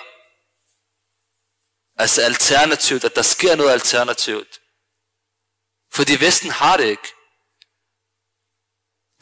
altså 1.97 2.23
alternativt, 2.23 3.05
at 3.05 3.17
der 3.17 3.23
sker 3.23 3.57
noget 3.57 3.73
alternativt. 3.73 4.61
Fordi 5.97 6.21
Vesten 6.21 6.51
har 6.51 6.77
det 6.77 6.87
ikke. 6.87 7.13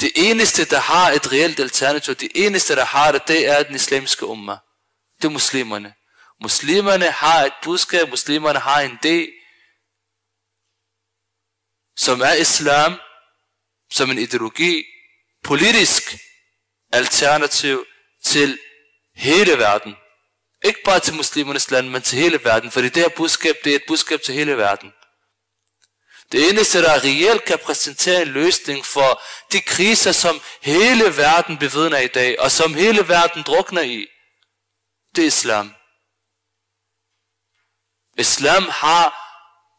Det 0.01 0.13
eneste, 0.17 0.65
der 0.65 0.81
har 0.81 1.11
et 1.11 1.33
reelt 1.33 1.61
alternativ, 1.61 2.15
det 2.15 2.33
eneste, 2.35 2.77
der 2.77 2.85
har 2.85 3.13
det, 3.13 3.29
det 3.29 3.47
er 3.47 3.63
den 3.63 3.75
islamiske 3.75 4.27
umma. 4.27 4.57
Det 5.17 5.25
er 5.25 5.33
muslimerne. 5.33 5.95
Muslimerne 6.43 7.11
har 7.11 7.45
et 7.45 7.53
budskab, 7.63 8.09
muslimerne 8.09 8.59
har 8.59 8.81
en 8.81 8.99
idé, 9.05 9.19
som 11.97 12.21
er 12.21 12.33
islam, 12.33 12.95
som 13.91 14.11
en 14.11 14.19
ideologi, 14.19 14.85
politisk 15.45 16.03
alternativ 16.93 17.87
til 18.25 18.59
hele 19.15 19.59
verden. 19.59 19.97
Ikke 20.65 20.81
bare 20.85 21.01
til 21.01 21.15
muslimernes 21.15 21.71
land, 21.71 21.89
men 21.89 22.03
til 22.03 22.19
hele 22.19 22.45
verden, 22.45 22.71
fordi 22.71 22.89
det 22.89 23.03
her 23.03 23.09
budskab, 23.17 23.55
det 23.65 23.73
er 23.73 23.77
et 23.77 23.85
budskab 23.89 24.23
til 24.23 24.35
hele 24.35 24.57
verden. 24.57 24.93
Det 26.33 26.51
eneste, 26.51 26.83
der 26.83 27.05
reelt 27.05 27.45
kan 27.45 27.59
præsentere 27.59 28.23
en 28.23 28.29
løsning 28.29 28.87
for 28.87 29.23
de 29.53 29.61
kriser, 29.61 30.13
som 30.13 30.41
hele 30.63 31.17
verden 31.17 31.59
bevidner 31.59 31.99
i 31.99 32.07
dag, 32.07 32.41
og 32.41 32.51
som 32.51 32.75
hele 32.75 33.09
verden 33.09 33.43
drukner 33.43 33.83
i, 33.83 34.07
det 35.17 35.23
er 35.23 35.29
islam. 35.29 35.75
Islam 38.19 38.69
har 38.69 39.21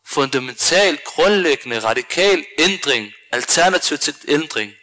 fundamental, 0.07 0.97
grundlæggende, 0.97 1.79
radikal 1.79 2.45
ændring, 2.59 3.11
alternativ 3.31 3.97
til 3.97 4.15
ændring. 4.27 4.73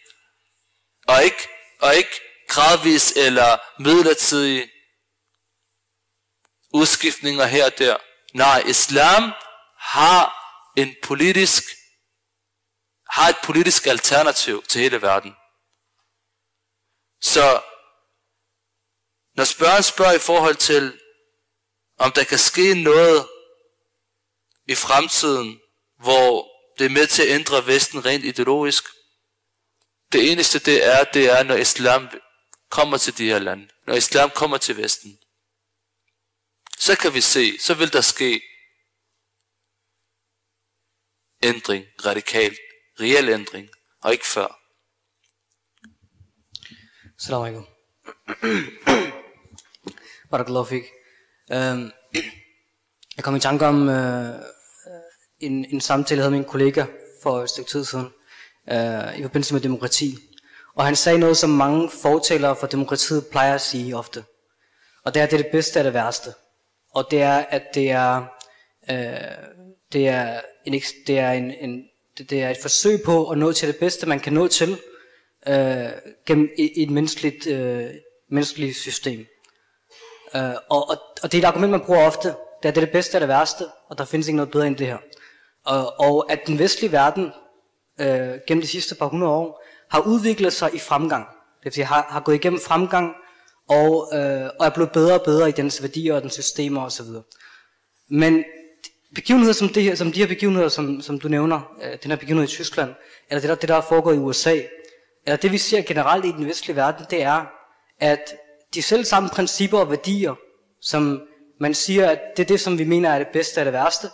Og 1.09 1.25
ikke, 1.25 1.49
og 1.81 1.95
ikke 1.95 2.21
gradvis 2.49 3.13
eller 3.17 3.59
midlertidig 3.79 4.71
udskiftninger 6.75 7.47
her 7.47 7.65
og 7.65 7.79
der. 7.79 7.97
Nej, 8.35 8.63
islam 8.67 9.33
har 9.79 10.42
en 10.77 10.95
politisk, 11.03 11.63
har 13.11 13.29
et 13.29 13.37
politisk 13.45 13.87
alternativ 13.87 14.63
til 14.63 14.81
hele 14.81 15.03
verden. 15.03 15.33
Så 17.21 17.63
når 19.37 19.45
spørgeren 19.45 19.83
spørger 19.83 20.13
i 20.13 20.19
forhold 20.19 20.57
til, 20.57 20.99
om 21.99 22.13
der 22.13 22.25
kan 22.25 22.39
ske 22.39 22.83
noget 22.83 23.29
i 24.69 24.75
fremtiden, 24.75 25.61
hvor 25.99 26.49
det 26.79 26.85
er 26.87 26.91
med 26.91 27.07
til 27.07 27.23
at 27.23 27.29
ændre 27.29 27.67
Vesten 27.67 28.05
rent 28.05 28.25
ideologisk. 28.25 28.85
Det 30.13 30.33
eneste 30.33 30.59
det 30.59 30.85
er, 30.85 31.05
det 31.05 31.31
er, 31.31 31.43
når 31.43 31.55
islam 31.55 32.09
kommer 32.71 32.99
til 32.99 33.19
de 33.19 33.27
her 33.27 33.39
lande. 33.39 33.69
Når 33.87 33.95
islam 33.95 34.31
kommer 34.31 34.59
til 34.59 34.77
Vesten. 34.77 35.19
Så 36.79 36.99
kan 36.99 37.15
vi 37.15 37.21
se, 37.21 37.59
så 37.59 37.75
vil 37.75 37.93
der 37.93 38.01
ske 38.01 38.43
ændring, 41.43 41.85
radikal, 42.07 42.57
reel 43.01 43.29
ændring, 43.29 43.69
og 44.03 44.13
ikke 44.13 44.27
før. 44.27 44.59
Assalamu 47.21 47.45
alaikum. 47.45 47.67
Barakallahu 50.31 50.65
fik. 50.65 50.83
Um, 51.55 51.93
jeg 53.17 53.25
kom 53.25 53.37
i 53.37 53.41
tanke 53.41 53.67
om 53.67 53.89
uh, 53.89 53.95
en, 55.41 55.65
en 55.65 55.81
samtale, 55.81 56.19
jeg 56.19 56.23
havde 56.23 56.31
med 56.31 56.39
en 56.39 56.51
kollega 56.51 56.85
for 57.23 57.43
et 57.43 57.51
stykke 57.51 57.71
tid 57.71 57.85
siden, 57.85 58.07
uh, 58.73 59.19
i 59.19 59.23
forbindelse 59.23 59.55
med 59.55 59.61
demokrati. 59.61 60.17
Og 60.77 60.85
han 60.85 60.97
sagde 60.97 61.19
noget, 61.19 61.37
som 61.37 61.51
mange 61.51 61.91
fortalere 61.91 62.57
for 62.57 62.67
demokratiet 62.67 63.27
plejer 63.31 63.55
at 63.55 63.61
sige 63.61 63.97
ofte. 63.97 64.25
Og 65.05 65.15
det 65.15 65.21
er, 65.21 65.25
at 65.25 65.31
det 65.31 65.39
er 65.39 65.43
det 65.43 65.53
bedste 65.53 65.79
af 65.79 65.85
det 65.85 65.95
værste. 65.95 66.31
Og 66.95 67.07
det 67.11 67.23
er, 67.23 67.39
at 67.39 67.63
det 67.75 67.91
er, 67.91 68.19
uh, 68.91 69.53
det 69.93 70.09
er, 70.09 70.41
en, 70.67 70.73
det 71.07 71.19
er, 71.19 71.33
en, 71.33 71.51
en, 71.51 71.85
det 72.19 72.43
er 72.43 72.51
et 72.51 72.59
forsøg 72.63 73.03
på 73.05 73.31
at 73.31 73.39
nå 73.39 73.53
til 73.53 73.69
det 73.69 73.77
bedste, 73.77 74.07
man 74.07 74.21
kan 74.21 74.33
nå 74.33 74.49
til 74.49 74.79
øh, 75.49 75.89
gennem 76.27 76.49
et, 76.59 76.83
et 76.83 76.91
menneskeligt, 76.91 77.47
øh, 77.47 77.91
menneskeligt 78.31 78.77
system. 78.77 79.27
Øh, 80.37 80.55
og, 80.71 80.89
og, 80.91 80.97
og 81.23 81.33
det 81.33 81.35
er 81.35 81.43
et 81.43 81.49
argument, 81.49 81.71
man 81.71 81.81
bruger 81.81 82.07
ofte. 82.07 82.29
Det 82.63 82.69
er 82.69 82.73
det, 82.73 82.77
er 82.77 82.85
det 82.85 82.93
bedste 82.93 83.17
og 83.17 83.21
det 83.21 83.29
værste, 83.29 83.65
og 83.89 83.99
der 83.99 84.05
findes 84.05 84.29
ikke 84.29 84.37
noget 84.37 84.51
bedre 84.51 84.67
end 84.67 84.77
det 84.77 84.87
her. 84.87 84.99
Og, 85.65 86.01
og 86.01 86.33
at 86.33 86.47
den 86.47 86.59
vestlige 86.59 86.93
verden 86.93 87.33
øh, 88.01 88.39
gennem 88.47 88.63
de 88.63 88.69
sidste 88.69 88.95
par 88.95 89.07
hundrede 89.07 89.33
år 89.33 89.65
har 89.91 90.01
udviklet 90.01 90.53
sig 90.53 90.75
i 90.75 90.79
fremgang. 90.79 91.27
Det 91.59 91.65
vil 91.65 91.73
sige, 91.73 91.85
har, 91.85 92.07
har 92.09 92.21
gået 92.21 92.35
igennem 92.35 92.61
fremgang 92.61 93.15
og, 93.69 94.11
øh, 94.15 94.51
og 94.61 94.67
er 94.67 94.71
blevet 94.75 94.93
bedre 94.93 95.15
og 95.15 95.23
bedre 95.25 95.49
i 95.49 95.53
dens 95.53 95.83
værdier 95.83 96.15
og 96.15 96.23
dens 96.23 96.33
systemer 96.33 96.85
osv. 96.85 97.07
Men 98.11 98.45
begivenheder 99.15 99.53
som, 99.53 99.69
det 99.69 99.83
her, 99.83 99.95
som 99.95 100.13
de 100.13 100.21
her 100.21 100.27
begivenheder, 100.27 100.69
som, 100.69 101.01
som 101.01 101.21
du 101.21 101.29
nævner, 101.29 101.75
øh, 101.83 101.99
den 102.03 102.11
her 102.11 102.19
begivenhed 102.19 102.49
i 102.49 102.53
Tyskland, 102.53 102.95
eller 103.31 103.41
det 103.41 103.49
der, 103.49 103.55
det 103.55 103.69
der 103.69 103.75
er 103.75 103.81
foregået 103.81 104.17
i 104.17 104.19
USA, 104.19 104.61
eller 105.27 105.37
det 105.37 105.53
vi 105.53 105.59
ser 105.59 105.83
generelt 105.83 106.25
i 106.25 106.33
den 106.33 106.47
vestlige 106.47 106.77
verden, 106.77 107.07
det 107.11 107.23
er, 107.23 107.45
at 108.01 108.35
de 108.75 108.83
selv 108.83 109.05
samme 109.05 109.29
principper 109.29 109.79
og 109.79 109.91
værdier, 109.91 110.35
som 110.81 111.23
man 111.61 111.75
siger, 111.75 112.11
at 112.11 112.21
det 112.37 112.43
er 112.43 112.47
det, 112.47 112.61
som 112.61 112.79
vi 112.79 112.85
mener 112.85 113.11
er 113.11 113.19
det 113.19 113.29
bedste 113.33 113.61
af 113.61 113.65
det 113.65 113.73
værste, 113.73 114.09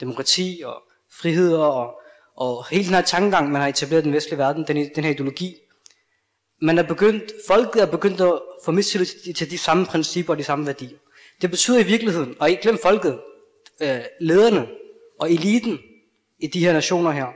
demokrati 0.00 0.62
og 0.64 0.82
friheder 1.20 1.64
og, 1.64 1.94
og 2.36 2.66
hele 2.70 2.84
den 2.84 2.94
her 2.94 3.02
tankegang, 3.02 3.52
man 3.52 3.60
har 3.60 3.68
etableret 3.68 4.02
i 4.02 4.04
den 4.04 4.12
vestlige 4.12 4.38
verden, 4.38 4.64
den, 4.68 4.90
den 4.94 5.04
her 5.04 5.10
ideologi, 5.10 5.54
man 6.62 6.78
er 6.78 6.82
begyndt, 6.82 7.32
folket 7.48 7.82
er 7.82 7.86
begyndt 7.86 8.20
at 8.20 8.40
få 8.64 8.72
mistillid 8.72 9.06
til, 9.06 9.34
til 9.34 9.50
de 9.50 9.58
samme 9.58 9.86
principper 9.86 10.32
og 10.32 10.38
de 10.38 10.44
samme 10.44 10.66
værdier. 10.66 10.98
Det 11.40 11.50
betyder 11.50 11.78
i 11.78 11.82
virkeligheden, 11.82 12.36
og 12.40 12.50
ikke 12.50 12.62
glem 12.62 12.78
folket, 12.82 13.20
øh, 13.82 14.00
lederne 14.20 14.68
og 15.20 15.32
eliten 15.32 15.78
i 16.38 16.46
de 16.46 16.60
her 16.60 16.72
nationer 16.72 17.10
her, 17.10 17.26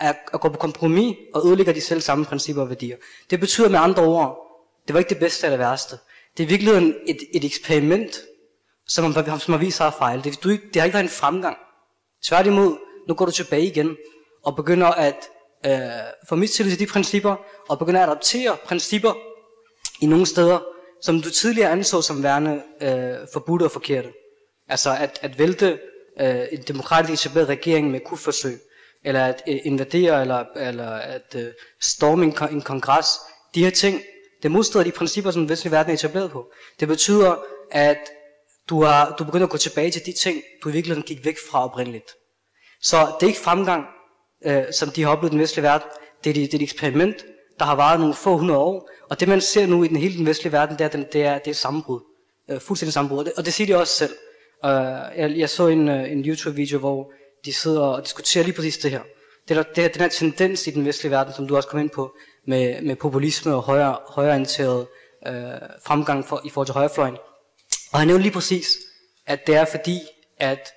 er 0.00 0.12
at 0.32 0.40
gå 0.40 0.48
på 0.48 0.58
kompromis 0.58 1.16
og 1.34 1.46
ødelægger 1.46 1.72
de 1.72 1.80
selv 1.80 2.00
samme 2.00 2.24
principper 2.24 2.62
og 2.62 2.68
værdier. 2.68 2.96
Det 3.30 3.40
betyder 3.40 3.68
med 3.68 3.78
andre 3.78 4.02
ord, 4.02 4.38
det 4.86 4.94
var 4.94 4.98
ikke 4.98 5.08
det 5.08 5.18
bedste 5.18 5.46
eller 5.46 5.56
det 5.56 5.66
værste. 5.66 5.96
Det 6.36 6.42
er 6.42 6.46
i 6.46 6.48
virkeligheden 6.48 6.94
et, 7.06 7.18
et 7.34 7.44
eksperiment, 7.44 8.20
som, 8.88 9.04
har, 9.04 9.38
som 9.38 9.52
har 9.54 9.58
vist 9.58 9.76
sig 9.76 9.86
at 9.86 9.94
fejle. 9.94 10.22
Det, 10.22 10.44
du, 10.44 10.50
det 10.50 10.76
har 10.76 10.84
ikke 10.84 10.94
været 10.94 11.04
en 11.04 11.10
fremgang. 11.10 11.56
Tværtimod, 12.24 12.76
nu 13.08 13.14
går 13.14 13.24
du 13.24 13.30
tilbage 13.30 13.66
igen 13.66 13.96
og 14.44 14.56
begynder 14.56 14.86
at 14.86 15.16
øh, 15.66 15.72
få 16.28 16.36
mistillid 16.36 16.76
til 16.76 16.86
de 16.86 16.92
principper, 16.92 17.36
og 17.68 17.78
begynder 17.78 18.00
at 18.00 18.08
adoptere 18.08 18.56
principper 18.64 19.12
i 20.00 20.06
nogle 20.06 20.26
steder, 20.26 20.58
som 21.02 21.22
du 21.22 21.30
tidligere 21.30 21.70
anså 21.70 22.02
som 22.02 22.22
værende 22.22 22.62
øh, 22.82 23.28
forbudte 23.32 23.64
og 23.64 23.70
forkerte. 23.70 24.12
Altså 24.68 24.96
at, 25.00 25.18
at 25.22 25.38
vælte 25.38 25.78
øh, 26.20 26.44
en 26.52 26.62
demokratisk 26.62 27.26
etableret 27.26 27.48
regering 27.48 27.90
med 27.90 28.00
kuforsøg, 28.00 28.58
eller 29.04 29.26
at 29.26 29.42
øh, 29.48 29.58
invadere, 29.64 30.20
eller, 30.20 30.44
eller 30.56 30.90
at 30.90 31.34
øh, 31.36 31.52
storme 31.80 32.24
en, 32.24 32.36
en 32.50 32.62
kongres. 32.62 33.06
De 33.54 33.64
her 33.64 33.70
ting, 33.70 34.02
det 34.42 34.50
modstrider 34.50 34.84
de 34.84 34.90
principper, 34.90 35.30
som 35.30 35.42
den 35.42 35.48
vestlige 35.48 35.72
verden 35.72 35.90
er 35.90 35.94
etableret 35.94 36.30
på. 36.30 36.52
Det 36.80 36.88
betyder, 36.88 37.36
at 37.70 37.98
du, 38.68 38.82
har, 38.82 39.14
du 39.18 39.24
begynder 39.24 39.46
at 39.46 39.50
gå 39.50 39.56
tilbage 39.56 39.90
til 39.90 40.06
de 40.06 40.12
ting, 40.12 40.42
du 40.64 40.68
i 40.68 40.72
virkeligheden 40.72 41.06
gik 41.06 41.24
væk 41.24 41.36
fra 41.50 41.64
oprindeligt. 41.64 42.10
Så 42.82 42.96
det 43.20 43.26
er 43.26 43.30
ikke 43.30 43.40
fremgang, 43.40 43.84
øh, 44.44 44.64
som 44.72 44.90
de 44.90 45.02
har 45.02 45.10
oplevet 45.10 45.30
i 45.30 45.34
den 45.34 45.40
vestlige 45.40 45.62
verden. 45.62 45.88
Det 46.24 46.30
er, 46.30 46.34
det 46.34 46.54
er 46.54 46.58
et 46.58 46.62
eksperiment, 46.62 47.16
der 47.58 47.64
har 47.64 47.74
varet 47.74 48.00
nogle 48.00 48.14
få 48.14 48.36
hundrede 48.36 48.60
år. 48.60 48.88
Og 49.10 49.20
det 49.20 49.28
man 49.28 49.40
ser 49.40 49.66
nu 49.66 49.84
i 49.84 49.88
den 49.88 49.96
hele 49.96 50.18
den 50.18 50.26
vestlige 50.26 50.52
verden, 50.52 50.78
det 50.78 50.84
er, 50.84 50.88
det 50.88 51.22
er, 51.22 51.38
det 51.38 51.50
er 51.50 51.54
sammenbrud. 51.54 52.00
Øh, 52.50 52.60
fuldstændig 52.60 52.92
sammenbrud. 52.92 53.18
Og 53.18 53.24
det, 53.24 53.32
og 53.36 53.44
det 53.44 53.54
siger 53.54 53.66
de 53.66 53.80
også 53.80 53.92
selv. 53.92 54.14
Uh, 54.64 54.70
jeg, 55.18 55.32
jeg 55.36 55.50
så 55.50 55.66
en, 55.66 55.88
uh, 55.88 56.12
en 56.12 56.24
YouTube-video, 56.24 56.78
hvor 56.78 57.12
de 57.44 57.52
sidder 57.52 57.80
og 57.80 58.04
diskuterer 58.04 58.44
lige 58.44 58.54
præcis 58.54 58.78
det 58.78 58.90
her. 58.90 59.00
Det 59.48 59.56
er, 59.56 59.62
det 59.62 59.84
er 59.84 59.88
den 59.88 60.00
her 60.00 60.08
tendens 60.08 60.66
i 60.66 60.70
den 60.70 60.84
vestlige 60.84 61.10
verden, 61.10 61.32
som 61.34 61.48
du 61.48 61.56
også 61.56 61.68
kom 61.68 61.80
ind 61.80 61.90
på, 61.90 62.16
med, 62.46 62.82
med 62.82 62.96
populisme 62.96 63.54
og 63.54 63.62
højere, 63.62 63.98
højreorienteret 64.08 64.86
øh, 65.26 65.32
fremgang 65.86 66.26
for, 66.26 66.40
i 66.44 66.50
forhold 66.50 66.66
til 66.66 66.74
højrefløjen. 66.74 67.16
Og 67.92 67.98
han 67.98 68.06
nævnte 68.06 68.22
lige 68.22 68.32
præcis, 68.32 68.78
at 69.26 69.46
det 69.46 69.54
er 69.54 69.64
fordi, 69.64 70.00
at 70.38 70.68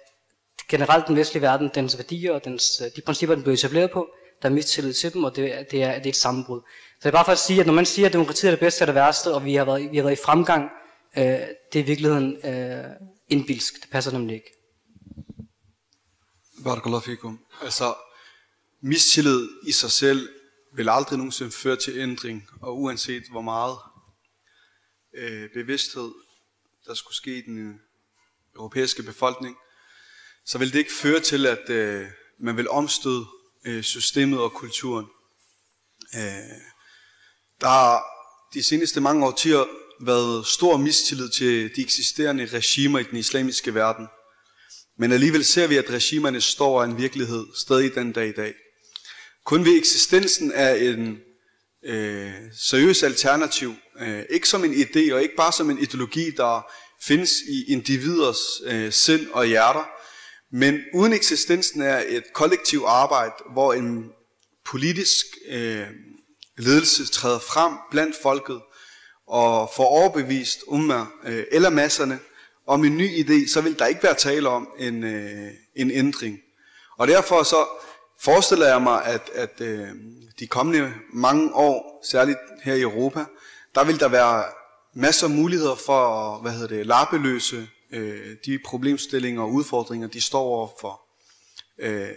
generelt 0.69 1.07
den 1.07 1.15
vestlige 1.15 1.41
verden, 1.41 1.71
dens 1.75 1.97
værdier 1.97 2.33
og 2.33 2.45
dens, 2.45 2.81
øh, 2.85 2.91
de 2.95 3.01
principper, 3.01 3.35
den 3.35 3.43
blev 3.43 3.53
etableret 3.53 3.91
på, 3.91 4.07
der 4.41 4.49
er 4.49 4.53
mistillid 4.53 4.93
til 4.93 5.13
dem, 5.13 5.23
og 5.23 5.35
det, 5.35 5.67
det, 5.71 5.83
er, 5.83 5.95
det 5.95 6.05
er 6.05 6.09
et 6.09 6.15
sammenbrud. 6.15 6.61
Så 6.61 6.99
det 7.03 7.05
er 7.05 7.11
bare 7.11 7.25
for 7.25 7.31
at 7.31 7.37
sige, 7.37 7.59
at 7.59 7.65
når 7.65 7.73
man 7.73 7.85
siger, 7.85 8.05
at 8.05 8.13
demokratiet 8.13 8.49
er 8.49 8.51
det 8.51 8.59
bedste 8.59 8.83
og 8.83 8.87
det 8.87 8.95
værste, 8.95 9.33
og 9.33 9.45
vi 9.45 9.55
har 9.55 9.65
været, 9.65 9.91
vi 9.91 9.97
har 9.97 10.03
været 10.03 10.19
i 10.19 10.21
fremgang, 10.25 10.69
øh, 11.17 11.23
det 11.73 11.79
er 11.79 11.79
i 11.79 11.85
virkeligheden 11.85 12.45
øh, 12.45 12.95
indbilsk. 13.27 13.81
Det 13.81 13.89
passer 13.89 14.11
nemlig 14.11 14.35
ikke. 14.35 14.51
Barakallahu 16.63 17.01
fikum. 17.01 17.39
Altså, 17.61 17.95
mistillid 18.81 19.49
i 19.67 19.71
sig 19.71 19.91
selv 19.91 20.29
vil 20.73 20.89
aldrig 20.89 21.17
nogensinde 21.17 21.51
føre 21.51 21.75
til 21.75 21.97
ændring, 21.97 22.49
og 22.61 22.79
uanset 22.79 23.23
hvor 23.31 23.41
meget 23.41 23.77
øh, 25.15 25.49
bevidsthed, 25.53 26.11
der 26.85 26.93
skulle 26.93 27.15
ske 27.15 27.37
i 27.37 27.41
den 27.41 27.69
øh, 27.69 27.75
europæiske 28.55 29.03
befolkning, 29.03 29.55
så 30.45 30.57
vil 30.57 30.73
det 30.73 30.79
ikke 30.79 30.93
føre 30.93 31.19
til, 31.19 31.45
at 31.45 31.69
øh, 31.69 32.07
man 32.39 32.57
vil 32.57 32.69
omstøde 32.69 33.25
øh, 33.65 33.83
systemet 33.83 34.41
og 34.41 34.51
kulturen. 34.53 35.05
Øh, 36.15 36.59
der 37.61 37.67
har 37.67 38.03
de 38.53 38.63
seneste 38.63 39.01
mange 39.01 39.25
årtier 39.25 39.65
været 40.05 40.47
stor 40.47 40.77
mistillid 40.77 41.29
til 41.29 41.75
de 41.75 41.81
eksisterende 41.81 42.45
regimer 42.45 42.99
i 42.99 43.03
den 43.03 43.17
islamiske 43.17 43.73
verden. 43.73 44.07
Men 44.97 45.11
alligevel 45.11 45.45
ser 45.45 45.67
vi, 45.67 45.77
at 45.77 45.89
regimerne 45.89 46.41
står 46.41 46.81
af 46.81 46.85
en 46.85 46.97
virkelighed 46.97 47.45
stadig 47.55 47.95
den 47.95 48.11
dag 48.11 48.27
i 48.27 48.31
dag. 48.31 48.53
Kun 49.45 49.65
ved 49.65 49.77
eksistensen 49.77 50.51
af 50.51 50.77
en 50.83 51.17
øh, 51.85 52.31
seriøs 52.53 53.03
alternativ, 53.03 53.75
øh, 53.99 54.23
ikke 54.29 54.49
som 54.49 54.63
en 54.63 54.73
idé 54.73 55.13
og 55.13 55.21
ikke 55.21 55.35
bare 55.37 55.51
som 55.51 55.69
en 55.69 55.79
ideologi, 55.79 56.31
der 56.37 56.71
findes 57.03 57.31
i 57.49 57.71
individers 57.71 58.37
øh, 58.65 58.91
sind 58.91 59.27
og 59.31 59.45
hjerter, 59.45 59.89
men 60.51 60.79
uden 60.93 61.13
eksistensen 61.13 61.81
af 61.81 62.05
et 62.07 62.23
kollektivt 62.33 62.85
arbejde, 62.87 63.33
hvor 63.53 63.73
en 63.73 64.09
politisk 64.65 65.25
øh, 65.49 65.87
ledelse 66.57 67.05
træder 67.05 67.39
frem 67.39 67.73
blandt 67.91 68.15
folket 68.21 68.61
og 69.29 69.69
får 69.75 69.85
overbevist 69.85 70.63
umma 70.67 71.05
øh, 71.25 71.43
eller 71.51 71.69
masserne 71.69 72.19
om 72.67 72.85
en 72.85 72.97
ny 72.97 73.25
idé, 73.25 73.53
så 73.53 73.61
vil 73.61 73.79
der 73.79 73.85
ikke 73.85 74.03
være 74.03 74.13
tale 74.15 74.49
om 74.49 74.69
en, 74.77 75.03
øh, 75.03 75.51
en 75.75 75.91
ændring. 75.91 76.39
Og 76.97 77.07
derfor 77.07 77.43
så 77.43 77.67
forestiller 78.19 78.67
jeg 78.67 78.81
mig, 78.81 79.05
at, 79.05 79.29
at 79.33 79.61
øh, 79.61 79.87
de 80.39 80.47
kommende 80.47 80.93
mange 81.13 81.53
år, 81.53 82.01
særligt 82.03 82.37
her 82.63 82.73
i 82.73 82.81
Europa, 82.81 83.25
der 83.75 83.83
vil 83.83 83.99
der 83.99 84.07
være 84.07 84.43
masser 84.95 85.27
af 85.27 85.33
muligheder 85.33 85.75
for 85.75 86.07
at 86.07 86.41
hvad 86.41 86.51
hedder 86.51 86.67
det, 86.67 86.85
lappeløse 86.85 87.67
øh, 87.93 88.35
de 88.45 88.59
problemstillinger 88.65 89.41
og 89.41 89.53
udfordringer, 89.53 90.07
de 90.07 90.21
står 90.21 90.41
overfor. 90.41 91.01
Øh, 91.79 92.09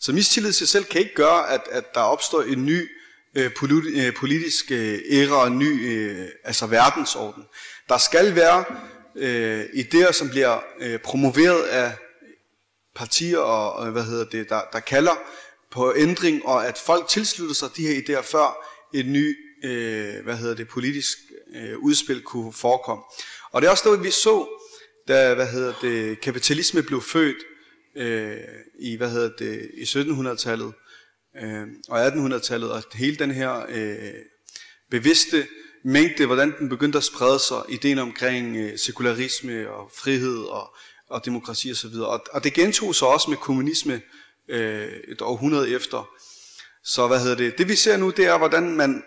så 0.00 0.12
mistillid 0.12 0.52
til 0.52 0.58
sig 0.58 0.68
selv 0.68 0.84
kan 0.84 1.00
ikke 1.00 1.14
gøre, 1.14 1.50
at, 1.50 1.62
at 1.70 1.94
der 1.94 2.00
opstår 2.00 2.42
en 2.42 2.66
ny 2.66 2.88
øh, 3.34 3.50
øh, 3.96 4.14
politisk 4.14 4.70
øh, 4.70 4.98
æra 5.10 5.34
og 5.34 5.52
ny 5.52 5.96
øh, 5.96 6.28
altså 6.44 6.66
verdensorden. 6.66 7.44
Der 7.88 7.98
skal 7.98 8.34
være 8.34 8.64
øh, 9.16 9.64
idéer, 9.64 10.12
som 10.12 10.28
bliver 10.28 10.58
øh, 10.80 10.98
promoveret 10.98 11.62
af 11.62 11.92
partier, 12.94 13.38
og, 13.38 13.90
hvad 13.90 14.04
hedder 14.04 14.24
det, 14.24 14.48
der, 14.48 14.60
der 14.72 14.80
kalder 14.80 15.18
på 15.70 15.94
ændring, 15.96 16.46
og 16.46 16.66
at 16.66 16.78
folk 16.78 17.08
tilslutter 17.08 17.54
sig 17.54 17.68
de 17.76 17.86
her 17.86 18.00
idéer, 18.00 18.22
før 18.22 18.66
et 18.94 19.06
ny 19.06 19.36
øh, 19.64 20.24
hvad 20.24 20.36
hedder 20.36 20.54
det, 20.54 20.68
politisk 20.68 21.18
øh, 21.54 21.78
udspil 21.78 22.22
kunne 22.22 22.52
forekomme. 22.52 23.02
Og 23.52 23.62
det 23.62 23.66
er 23.66 23.70
også 23.70 23.88
noget, 23.88 24.04
vi 24.04 24.10
så, 24.10 24.48
da 25.08 25.34
hvad 25.34 25.46
hedder 25.46 25.72
det, 25.82 26.20
kapitalisme 26.20 26.82
blev 26.82 27.02
født 27.02 27.36
øh, 27.96 28.36
i, 28.78 28.96
hvad 28.96 29.10
hedder 29.10 29.30
det, 29.38 29.70
i 29.74 29.82
1700-tallet 29.82 30.72
øh, 31.36 31.66
og 31.88 32.06
1800-tallet, 32.06 32.72
og 32.72 32.82
hele 32.94 33.16
den 33.16 33.30
her 33.30 33.66
øh, 33.68 34.14
bevidste 34.90 35.46
mængde, 35.84 36.26
hvordan 36.26 36.54
den 36.58 36.68
begyndte 36.68 36.98
at 36.98 37.04
sprede 37.04 37.38
sig, 37.38 37.62
ideen 37.68 37.98
omkring 37.98 38.56
øh, 38.56 38.78
sekularisme 38.78 39.70
og 39.70 39.90
frihed 39.94 40.38
og, 40.38 40.74
og 41.08 41.24
demokrati 41.24 41.70
osv. 41.70 41.94
Og, 41.94 42.24
og 42.32 42.44
det 42.44 42.52
gentog 42.54 42.94
sig 42.94 43.08
også 43.08 43.30
med 43.30 43.38
kommunisme 43.38 44.02
øh, 44.48 44.92
et 45.08 45.20
århundrede 45.20 45.70
efter. 45.70 46.10
Så 46.84 47.06
hvad 47.06 47.20
hedder 47.20 47.36
det? 47.36 47.58
Det 47.58 47.68
vi 47.68 47.74
ser 47.74 47.96
nu, 47.96 48.10
det 48.10 48.26
er, 48.26 48.38
hvordan 48.38 48.76
man, 48.76 49.04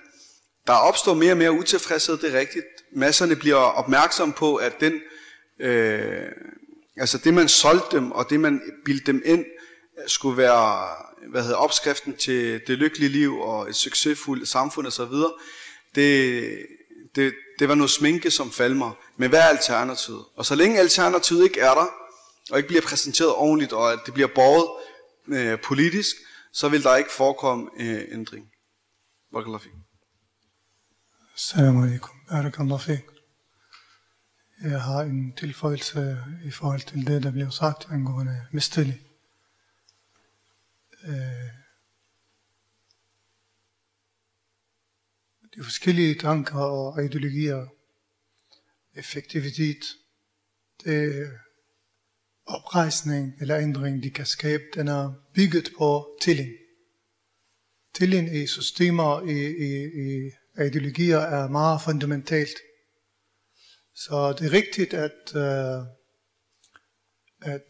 der 0.68 0.74
opstår 0.74 1.14
mere 1.14 1.32
og 1.32 1.38
mere 1.38 1.52
utilfredshed, 1.52 2.18
det 2.18 2.36
er 2.36 2.40
rigtigt. 2.40 2.66
Masserne 2.96 3.36
bliver 3.36 3.56
opmærksom 3.56 4.34
på, 4.34 4.56
at 4.56 4.80
den, 4.80 4.94
øh, 5.60 6.32
altså 6.98 7.18
det 7.18 7.34
man 7.34 7.48
solgte 7.48 7.98
dem, 7.98 8.12
og 8.12 8.30
det 8.30 8.40
man 8.40 8.62
bildte 8.86 9.12
dem 9.12 9.22
ind, 9.26 9.46
skulle 10.08 10.38
være 10.38 10.88
hvad 11.30 11.42
hedder, 11.42 11.58
opskriften 11.58 12.18
til 12.18 12.62
det 12.68 12.78
lykkelige 12.78 13.10
liv 13.10 13.40
og 13.40 13.70
et 13.70 13.76
succesfuldt 13.76 14.50
samfund 14.50 14.88
osv., 14.88 15.14
det, 15.96 16.66
det, 17.16 17.34
det 17.60 17.70
var 17.70 17.76
noget 17.76 17.90
sminke, 17.90 18.32
som 18.32 18.52
falmer. 18.52 18.92
Men 19.18 19.30
hvad 19.30 19.40
er 19.40 19.44
alternativet? 19.44 20.26
Og 20.36 20.46
så 20.46 20.56
længe 20.56 20.80
alternativet 20.80 21.44
ikke 21.44 21.60
er 21.60 21.74
der, 21.74 21.88
og 22.52 22.58
ikke 22.58 22.68
bliver 22.68 22.82
præsenteret 22.82 23.34
ordentligt, 23.34 23.74
og 23.74 23.94
at 23.94 24.00
det 24.06 24.14
bliver 24.14 24.30
borget 24.36 24.68
øh, 25.28 25.60
politisk, 25.62 26.16
så 26.54 26.70
vil 26.70 26.84
der 26.84 26.96
ikke 26.96 27.12
forekomme 27.12 27.70
øh, 27.80 28.02
ændring. 28.12 28.46
Barakallahu 29.32 29.64
fik. 29.64 29.72
Assalamu 31.36 31.84
alaikum. 31.84 32.16
Barakallahu 32.30 32.80
fik. 32.80 33.00
Jeg 34.64 34.82
har 34.82 35.02
en 35.02 35.34
tilføjelse 35.40 36.18
i 36.46 36.52
forhold 36.52 36.82
til 36.82 37.08
det, 37.08 37.24
der 37.24 37.32
blev 37.32 37.52
sagt 37.52 37.88
angående 37.92 38.46
mistillid. 38.52 38.94
Øh, 41.04 41.50
de 45.56 45.64
forskellige 45.64 46.16
tanker 46.20 46.60
og 46.60 47.06
ideologier, 47.06 47.68
effektivitet, 48.96 49.86
det 50.84 51.32
oprejsning 52.46 53.34
eller 53.42 53.58
ændring, 53.58 54.04
de 54.04 54.12
kan 54.12 54.26
skabe, 54.26 54.64
den 54.74 54.88
er 54.88 55.14
bygget 55.34 55.70
på 55.78 56.18
tillid. 56.22 56.58
Tillid 57.94 58.32
i 58.32 58.48
systemer, 58.48 59.22
i, 59.22 59.40
i, 59.68 59.72
i 60.04 60.32
ideologier 60.66 61.20
er 61.20 61.50
meget 61.50 61.82
fundamentalt. 61.82 62.58
Så 63.96 64.36
det 64.40 64.46
er 64.48 64.54
rigtigt, 64.54 64.94
at, 64.94 65.36
øh, 65.36 65.86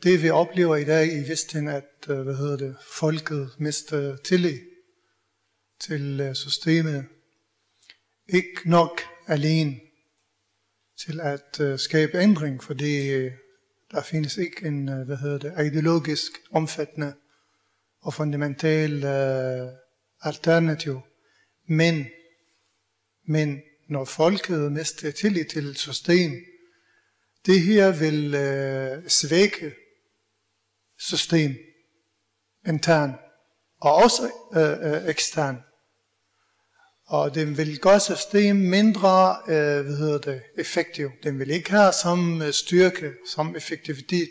det 0.03 0.24
vi 0.24 0.30
oplever 0.30 0.76
i 0.76 0.84
dag 0.84 1.07
i 1.13 1.30
Vesten, 1.30 1.67
at 1.67 2.05
øh, 2.09 2.21
hvad 2.21 2.36
hedder 2.36 2.57
det, 2.57 2.76
folket 2.88 3.49
mister 3.57 4.17
tillid 4.17 4.59
til 5.80 6.19
øh, 6.19 6.36
systemet, 6.36 7.05
ikke 8.28 8.61
nok 8.65 9.01
alene 9.28 9.80
til 11.05 11.21
at 11.21 11.59
øh, 11.59 11.80
skabe 11.80 12.17
ændring, 12.17 12.63
fordi 12.63 13.09
der 13.91 14.01
findes 14.01 14.38
ikke 14.38 14.65
en 14.67 15.05
hvad 15.05 15.17
hedder 15.17 15.38
det, 15.38 15.65
ideologisk 15.65 16.32
omfattende 16.51 17.13
og 18.01 18.13
fundamental 18.13 19.05
alternativ. 20.21 21.01
Men, 21.67 22.05
men 23.28 23.61
når 23.89 24.05
folket 24.05 24.71
mister 24.71 25.11
tillid 25.11 25.45
til 25.45 25.76
system, 25.76 26.32
det 27.45 27.61
her 27.61 27.91
vil 27.91 28.35
øh, 28.35 29.09
svække 29.09 29.73
system 30.99 31.55
intern 32.67 33.11
og 33.81 33.95
også 33.95 34.31
øh, 34.55 34.93
øh, 34.93 35.09
ekstern. 35.09 35.57
Og 37.05 37.35
den 37.35 37.57
vil 37.57 37.79
gøre 37.79 37.99
system 37.99 38.55
mindre 38.55 39.37
øh, 39.47 39.85
hvad 39.85 39.97
hedder 39.97 40.17
det, 40.17 40.41
effektiv. 40.57 41.09
Den 41.23 41.39
vil 41.39 41.49
ikke 41.49 41.71
have 41.71 41.93
samme 41.93 42.45
øh, 42.45 42.53
styrke, 42.53 43.11
samme 43.27 43.57
effektivitet. 43.57 44.29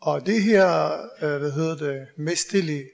Og 0.00 0.26
det 0.26 0.42
her, 0.42 0.92
øh, 1.22 1.38
hvad 1.40 1.50
hedder 1.50 1.76
det, 1.76 2.06
mistillid. 2.18 2.84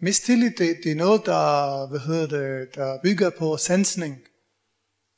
Mistillid, 0.00 0.50
det, 0.50 0.76
det 0.84 0.92
er 0.92 0.96
noget, 0.96 1.26
der, 1.26 1.86
hvad 1.86 2.00
hedder 2.00 2.26
det, 2.26 2.74
der 2.74 2.98
bygger 3.02 3.30
på 3.30 3.56
sansning. 3.56 4.18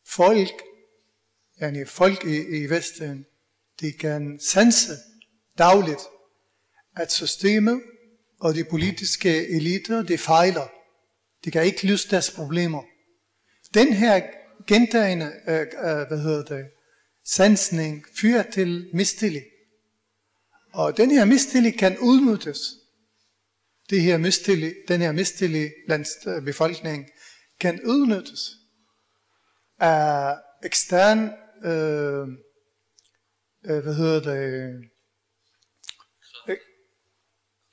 Folk, 0.07 0.63
yani 1.61 1.85
folk 1.85 2.25
i, 2.25 2.37
i 2.37 2.71
Vesten, 2.71 3.27
de 3.81 3.93
kan 3.93 4.41
sanse 4.41 4.93
dagligt, 5.59 6.01
at 6.97 7.13
systemet 7.13 7.83
og 8.41 8.55
de 8.55 8.65
politiske 8.65 9.49
eliter, 9.49 10.03
de 10.03 10.19
fejler. 10.19 10.69
De 11.45 11.51
kan 11.51 11.65
ikke 11.65 11.87
løse 11.87 12.11
deres 12.11 12.31
problemer. 12.31 12.83
Den 13.75 13.93
her 13.93 14.23
gentagende, 14.67 15.33
øh, 15.49 15.61
øh, 15.61 16.07
hvad 16.09 16.23
hedder 16.23 16.45
det, 16.45 16.67
sansning 17.25 18.05
fører 18.21 18.51
til 18.51 18.91
mistillid. 18.95 19.43
Og 20.73 20.97
den 20.97 21.11
her 21.11 21.25
mistillid 21.25 21.73
kan 21.73 21.99
udnyttes. 21.99 22.59
Det 23.91 24.03
her 24.03 24.19
mistillid, 24.19 24.75
den 24.89 25.01
her 25.01 25.13
mistillid 25.13 25.71
blandt 25.87 26.09
øh, 26.27 26.43
befolkningen 26.43 27.09
kan 27.61 27.81
udnyttes 27.85 28.51
af 29.79 30.37
ekstern, 30.65 31.31
øh, 31.65 32.29
øh, 33.65 33.83
hvad 33.83 33.95
hedder 33.95 34.21
det, 34.21 34.39
øh, 34.39 34.85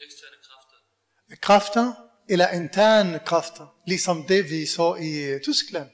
Eksterne 0.01 0.37
kræfter. 0.43 1.37
kræfter, 1.41 1.93
eller 2.29 2.49
interne 2.49 3.19
kræfter, 3.25 3.81
ligesom 3.87 4.23
det 4.27 4.49
vi 4.49 4.65
så 4.65 4.95
i 4.95 5.35
uh, 5.35 5.41
Tyskland. 5.41 5.89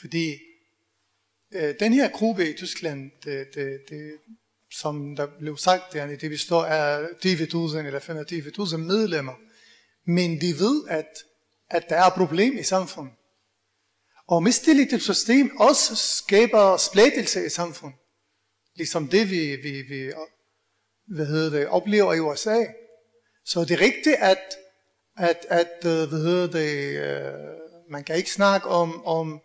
Fordi 0.00 0.38
uh, 1.54 1.70
den 1.80 1.92
her 1.92 2.10
gruppe 2.10 2.50
i 2.50 2.56
Tyskland, 2.56 3.10
det, 3.24 3.46
det, 3.54 3.80
det, 3.88 4.18
som 4.70 5.16
der 5.16 5.26
blev 5.38 5.56
sagt, 5.56 5.92
det, 5.92 6.20
det 6.20 6.30
består 6.30 6.64
af 6.64 7.04
20.000 7.04 7.78
eller 7.78 8.00
25.000 8.70 8.76
medlemmer, 8.76 9.34
men 10.04 10.40
de 10.40 10.58
ved, 10.58 10.88
at, 10.88 11.24
at 11.70 11.88
der 11.88 11.96
er 11.96 12.10
problem 12.10 12.58
i 12.58 12.62
samfundet. 12.62 13.14
Og 14.30 14.42
mistillid 14.42 14.86
til 14.86 15.00
system 15.00 15.56
også 15.56 15.96
skaber 15.96 16.76
splittelse 16.76 17.46
i 17.46 17.48
samfundet. 17.48 17.98
Ligesom 18.76 19.08
det, 19.08 19.30
vi, 19.30 19.56
vi, 19.56 19.82
vi 19.82 20.12
hvad 21.16 21.26
hedder 21.26 21.58
det, 21.58 21.68
oplever 21.68 22.14
i 22.14 22.20
USA. 22.20 22.64
Så 23.44 23.60
det 23.60 23.70
er 23.70 23.80
rigtigt, 23.80 24.16
at 24.18 24.38
at, 25.16 25.46
at 25.48 25.86
øh, 25.86 26.08
hvad 26.08 26.18
hedder 26.18 26.46
det, 26.46 26.96
øh, 26.96 27.32
man 27.90 28.04
kan 28.04 28.16
ikke 28.16 28.30
snakke 28.30 28.68
om, 28.68 29.06
om 29.06 29.40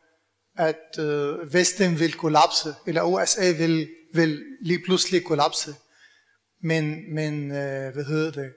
at 0.58 1.00
øh, 1.00 1.54
Vesten 1.54 2.00
vil 2.00 2.14
kollapse, 2.14 2.76
eller 2.88 3.04
USA 3.04 3.52
vil, 3.52 3.90
vil 4.14 4.44
lige 4.62 4.84
pludselig 4.86 5.24
kollapse. 5.24 5.76
Men, 6.64 7.14
men 7.14 7.52
øh, 7.52 7.94
hvad 7.94 8.04
hedder 8.04 8.32
det, 8.32 8.54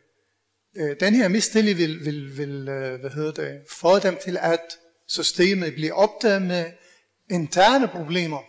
øh, 0.76 0.96
den 1.00 1.14
her 1.14 1.28
mistillid 1.28 1.74
vil, 1.74 2.04
vil, 2.04 2.38
vil 2.38 2.68
øh, 2.68 3.00
hvad 3.00 3.10
hedder 3.10 3.32
det, 3.32 3.60
få 3.70 3.98
dem 3.98 4.16
til, 4.24 4.38
at 4.40 4.78
systemet 5.08 5.74
bliver 5.74 5.92
opdaget 5.92 6.42
med 6.42 6.72
interne 7.30 7.88
problemer. 7.88 8.42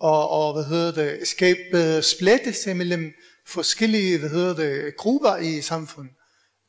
Og, 0.00 0.28
og 0.30 0.52
hvad 0.52 0.64
hedder 0.64 0.92
det, 0.92 1.28
skabe 1.28 1.60
øh, 1.74 2.02
splittelse 2.02 2.74
mellem 2.74 3.12
forskellige 3.46 4.18
hvad 4.18 4.30
hedder 4.30 4.54
det, 4.54 4.96
grupper 4.96 5.36
i 5.36 5.60
samfundet. 5.60 6.14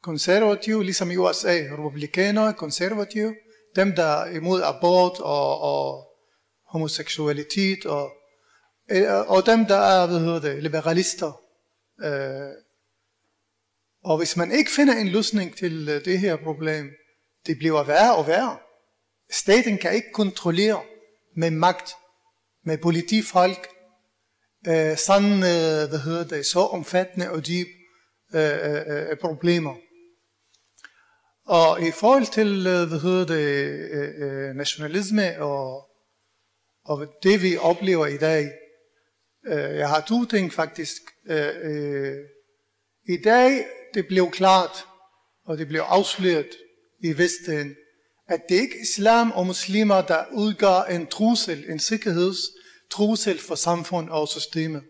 Konservative, 0.03 0.83
ligesom 0.83 1.11
i 1.11 1.17
USA, 1.17 1.53
republikanere, 1.53 2.53
konservative, 2.53 3.35
dem 3.75 3.95
der 3.95 4.03
er 4.03 4.35
imod 4.35 4.61
abort 4.61 5.19
og, 5.19 5.59
og 5.59 6.07
homoseksualitet, 6.67 7.85
og, 7.85 8.11
øh, 8.91 9.29
og 9.29 9.45
dem 9.45 9.65
der 9.65 9.77
er 9.77 10.07
hvad 10.07 10.19
hedder 10.19 10.39
det, 10.39 10.63
liberalister. 10.63 11.41
Øh, 12.03 12.51
og 14.03 14.17
hvis 14.17 14.37
man 14.37 14.51
ikke 14.51 14.71
finder 14.71 14.95
en 14.95 15.07
løsning 15.07 15.57
til 15.57 15.89
øh, 15.89 16.05
det 16.05 16.19
her 16.19 16.35
problem, 16.35 16.89
det 17.47 17.57
bliver 17.57 17.83
værre 17.83 18.15
og 18.15 18.27
værre. 18.27 18.57
Staten 19.31 19.77
kan 19.77 19.93
ikke 19.93 20.11
kontrollere 20.13 20.81
med 21.35 21.51
magt, 21.51 21.93
med 22.65 22.77
politifolk, 22.77 23.67
øh, 24.67 24.97
sådan, 24.97 25.33
øh, 25.33 25.89
hvad 25.89 25.99
hedder 25.99 26.27
det, 26.27 26.45
så 26.45 26.59
omfattende 26.59 27.31
og 27.31 27.47
dyb 27.47 27.67
øh, 28.35 28.41
øh, 28.41 29.09
øh 29.11 29.17
problemer. 29.17 29.75
Og 31.45 31.81
i 31.81 31.91
forhold 31.91 32.25
til, 32.25 32.67
øh, 32.67 32.87
hvad 32.89 32.99
hedder 32.99 33.25
det, 33.25 33.47
øh, 33.91 34.49
øh, 34.49 34.55
nationalisme 34.55 35.41
og, 35.41 35.87
og 36.85 37.07
det 37.23 37.41
vi 37.41 37.57
oplever 37.57 38.05
i 38.07 38.17
dag, 38.17 38.51
øh, 39.47 39.77
jeg 39.77 39.89
har 39.89 40.01
to 40.01 40.25
ting 40.25 40.53
faktisk. 40.53 41.01
Øh, 41.29 41.53
øh, 41.63 42.17
I 43.09 43.17
dag, 43.23 43.65
det 43.93 44.07
blev 44.07 44.31
klart, 44.31 44.85
og 45.45 45.57
det 45.57 45.67
blev 45.67 45.81
afsløret 45.81 46.49
i 47.03 47.17
Vesten, 47.17 47.75
at 48.27 48.41
det 48.49 48.55
ikke 48.55 48.77
er 48.77 48.81
islam 48.81 49.31
og 49.31 49.47
muslimer, 49.47 50.01
der 50.01 50.25
udgør 50.31 50.81
en 50.81 51.07
trussel, 51.07 51.71
en 51.71 51.79
sikkerhedstrussel 51.79 53.39
for 53.39 53.55
samfund 53.55 54.09
og 54.09 54.27
systemet. 54.27 54.83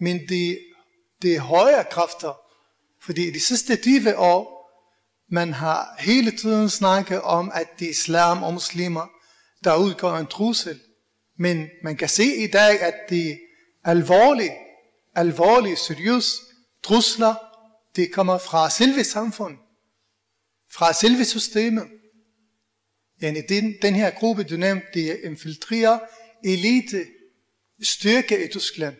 Men 0.00 0.20
det, 0.28 0.58
det 1.22 1.36
er 1.36 1.40
højere 1.40 1.84
kræfter, 1.90 2.38
fordi 3.02 3.30
de 3.30 3.40
sidste 3.40 3.76
20 3.76 4.18
år, 4.18 4.54
man 5.30 5.52
har 5.52 5.96
hele 5.98 6.30
tiden 6.30 6.70
snakket 6.70 7.22
om, 7.22 7.50
at 7.54 7.66
det 7.78 7.86
er 7.86 7.90
islam 7.90 8.42
og 8.42 8.52
muslimer, 8.52 9.06
der 9.64 9.76
udgør 9.76 10.16
en 10.16 10.26
trussel. 10.26 10.80
Men 11.38 11.68
man 11.82 11.96
kan 11.96 12.08
se 12.08 12.36
i 12.36 12.46
dag, 12.46 12.80
at 12.80 12.94
det 13.08 13.38
alvorlige, 13.84 14.52
alvorlige, 15.14 15.76
seriøse 15.76 16.36
trusler, 16.82 17.34
det 17.96 18.12
kommer 18.12 18.38
fra 18.38 18.70
selve 18.70 19.04
samfundet, 19.04 19.58
fra 20.74 20.92
selve 20.92 21.24
systemet. 21.24 21.88
Yani 23.22 23.40
den, 23.48 23.74
den 23.82 23.94
her 23.94 24.10
gruppe, 24.10 24.44
du 24.44 24.56
nævnte, 24.56 24.86
det 24.94 25.20
infiltrerer 25.24 25.98
elite 26.44 27.06
styrke 27.82 28.44
i 28.44 28.48
Tyskland. 28.48 28.96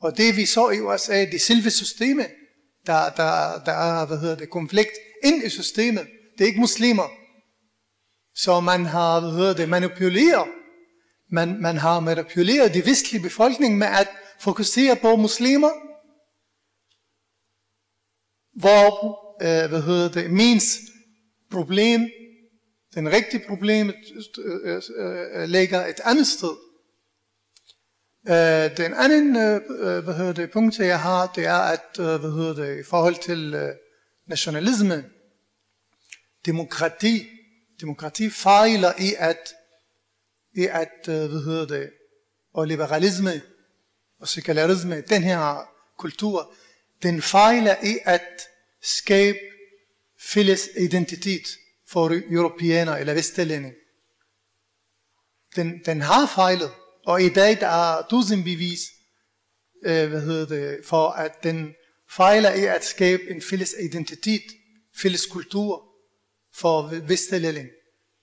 Og 0.00 0.16
det 0.16 0.36
vi 0.36 0.46
så 0.46 0.70
i 0.70 0.80
USA, 0.80 1.24
det 1.24 1.40
selve 1.40 1.70
systemet, 1.70 2.26
der, 2.86 3.10
der, 3.10 3.64
der 3.64 3.72
er, 3.72 4.06
hvad 4.06 4.18
hedder 4.18 4.36
det, 4.36 4.50
konflikt 4.50 4.92
ind 5.24 5.42
i 5.44 5.48
systemet. 5.48 6.06
Det 6.38 6.44
er 6.44 6.48
ikke 6.48 6.60
muslimer. 6.60 7.08
Så 8.34 8.60
man 8.60 8.84
har, 8.86 9.20
hvad 9.20 9.30
hedder 9.30 9.54
det, 9.54 9.68
manipuleret. 9.68 10.48
Man, 11.30 11.60
man 11.60 11.76
har 11.76 12.00
manipuleret 12.00 12.74
de 12.74 12.86
vestlige 12.86 13.22
befolkning 13.22 13.78
med 13.78 13.86
at 13.86 14.08
fokusere 14.40 14.96
på 14.96 15.16
muslimer, 15.16 15.70
hvor, 18.60 18.90
øh, 19.40 19.68
hvad 19.70 19.82
hedder 19.82 20.08
det, 20.08 20.30
mens 20.30 20.78
problem. 21.50 22.08
Den 22.94 23.12
rigtige 23.12 23.44
problem 23.48 23.92
øh, 24.44 24.82
øh, 24.96 25.42
øh, 25.42 25.48
ligger 25.48 25.86
et 25.86 26.00
andet 26.04 26.26
sted. 26.26 26.56
Øh, 28.28 28.76
den 28.76 28.94
anden 28.94 29.36
øh, 29.36 29.60
øh, 29.78 30.04
hvad 30.04 30.14
hedder 30.14 30.32
det, 30.32 30.50
punkt, 30.50 30.78
jeg 30.78 31.00
har, 31.00 31.32
det 31.34 31.46
er, 31.46 31.58
at 31.58 31.98
øh, 31.98 32.20
hvad 32.20 32.30
hedder 32.30 32.54
det, 32.54 32.80
i 32.80 32.82
forhold 32.82 33.22
til 33.22 33.54
øh, 33.54 33.74
nationalisme, 34.26 35.04
demokrati, 36.46 37.26
demokrati 37.80 38.30
fejler 38.30 38.92
i 38.98 39.14
at, 39.18 39.54
i 40.54 40.66
at 40.66 41.08
øh, 41.08 41.30
hvad 41.30 41.44
hedder 41.44 41.66
det, 41.66 41.90
og 42.54 42.66
liberalisme 42.66 43.42
og 44.20 44.28
sekularisme, 44.28 45.00
den 45.00 45.22
her 45.22 45.68
kultur, 45.98 46.52
den 47.02 47.22
fejler 47.22 47.76
i 47.82 47.98
at 48.04 48.48
skabe 48.82 49.38
fælles 50.20 50.68
identitet 50.80 51.46
for 51.88 52.20
europæer 52.30 52.94
eller 52.94 53.14
vestlændinge. 53.14 53.74
Den, 55.56 55.80
den 55.86 56.00
har 56.00 56.26
fejlet, 56.26 56.70
og 57.06 57.22
i 57.22 57.28
dag 57.28 57.60
der 57.60 57.66
er 57.66 58.06
tusindbevis 58.10 58.80
øh, 59.84 60.08
hvad 60.08 60.20
hedder 60.20 60.46
det, 60.46 60.84
for 60.84 61.10
at 61.10 61.42
den 61.42 61.74
fejler 62.10 62.54
i 62.54 62.64
at 62.64 62.84
skabe 62.84 63.22
en 63.30 63.42
fælles 63.42 63.74
identitet, 63.82 64.42
fælles 64.96 65.26
kultur 65.26 65.84
for 66.54 66.82
vestlændinge. 67.06 67.70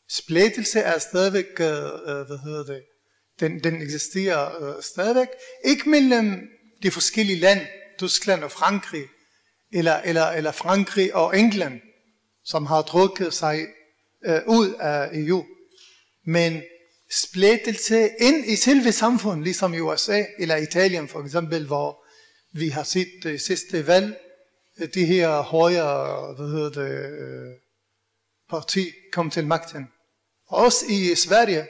Splittelse 0.10 0.80
er 0.80 1.00
stadigvæk, 1.00 1.60
øh, 1.60 1.68
øh, 1.68 2.28
hvad 2.28 2.44
hedder 2.44 2.64
det, 2.64 2.84
den, 3.40 3.64
den 3.64 3.82
eksisterer 3.82 4.78
øh, 4.78 4.84
stadigvæk. 4.84 5.28
Ikke 5.66 5.90
mellem 5.90 6.50
de 6.84 6.92
forskellige 6.92 7.40
lande, 7.40 7.68
Tyskland 7.98 8.44
og 8.44 8.52
Frankrig, 8.52 9.08
eller, 9.78 9.96
eller, 9.96 10.26
eller 10.26 10.52
Frankrig 10.52 11.16
og 11.16 11.40
England, 11.40 11.82
som 12.44 12.66
har 12.66 12.82
trukket 12.82 13.34
sig 13.34 13.68
øh, 14.26 14.42
ud 14.48 14.74
af 14.80 15.10
EU. 15.14 15.46
Men 16.26 16.62
splittelse 17.12 18.10
ind 18.20 18.46
i 18.46 18.56
selve 18.56 18.92
samfundet, 18.92 19.44
ligesom 19.44 19.74
i 19.74 19.80
USA 19.80 20.24
eller 20.40 20.56
Italien 20.56 21.08
for 21.08 21.24
eksempel, 21.24 21.66
hvor 21.66 22.06
vi 22.52 22.70
har 22.70 22.84
set 22.84 23.08
det 23.24 23.42
sidste 23.42 23.88
valg, 23.88 24.20
øh, 24.80 24.88
de 24.94 25.06
her 25.06 25.42
højre 25.42 26.34
hvad 26.34 26.48
hedder 26.48 26.70
det, 26.70 27.20
øh, 27.20 27.54
parti 28.50 28.92
kom 29.12 29.30
til 29.30 29.48
magten. 29.48 29.88
Også 30.48 30.86
i 30.90 31.16
Sverige, 31.16 31.68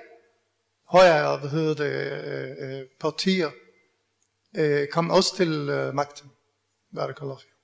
højre 0.90 1.38
hvad 1.38 1.50
hedder 1.50 1.74
det, 1.74 2.82
øh, 2.82 2.86
partier 3.00 3.52
kom 4.92 5.10
også 5.10 5.36
til 5.36 5.50
magten. 5.94 6.32
Barakallahu 6.96 7.57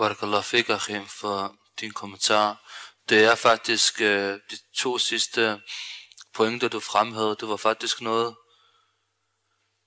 Barakallah 0.00 0.44
fik, 0.44 0.68
Achim, 0.68 1.06
for 1.06 1.58
din 1.80 1.92
kommentar. 1.92 2.70
Det 3.08 3.24
er 3.24 3.34
faktisk 3.34 4.00
øh, 4.00 4.40
de 4.50 4.58
to 4.74 4.98
sidste 4.98 5.62
pointer, 6.34 6.68
du 6.68 6.80
fremhævede. 6.80 7.36
Det 7.40 7.48
var 7.48 7.56
faktisk 7.56 8.00
noget, 8.00 8.36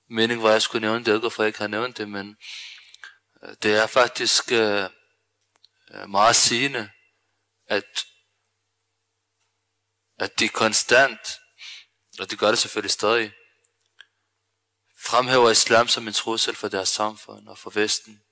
mening 0.10 0.44
var, 0.44 0.50
at 0.50 0.54
jeg 0.54 0.62
skulle 0.62 0.88
nævne 0.88 1.06
det, 1.06 1.34
for 1.34 1.44
jeg 1.44 1.48
ikke 1.48 1.60
har 1.60 1.68
nævnt 1.68 1.98
det, 1.98 2.10
men 2.10 2.38
øh, 3.44 3.56
det 3.64 3.76
er 3.76 3.88
faktisk 3.88 4.52
øh, 4.52 4.90
øh 5.94 6.10
meget 6.10 6.36
sigende, 6.36 6.92
at, 7.68 8.06
at 10.20 10.40
de 10.40 10.50
konstant, 10.50 11.40
og 12.20 12.32
de 12.32 12.38
gør 12.38 12.50
det 12.50 12.60
selvfølgelig 12.60 12.92
stadig, 12.92 13.34
fremhæver 15.06 15.50
islam 15.50 15.88
som 15.88 16.08
en 16.08 16.14
trussel 16.14 16.56
for 16.56 16.68
deres 16.68 16.90
samfund 16.90 17.48
og 17.48 17.58
for 17.58 17.70
Vesten. 17.70 18.23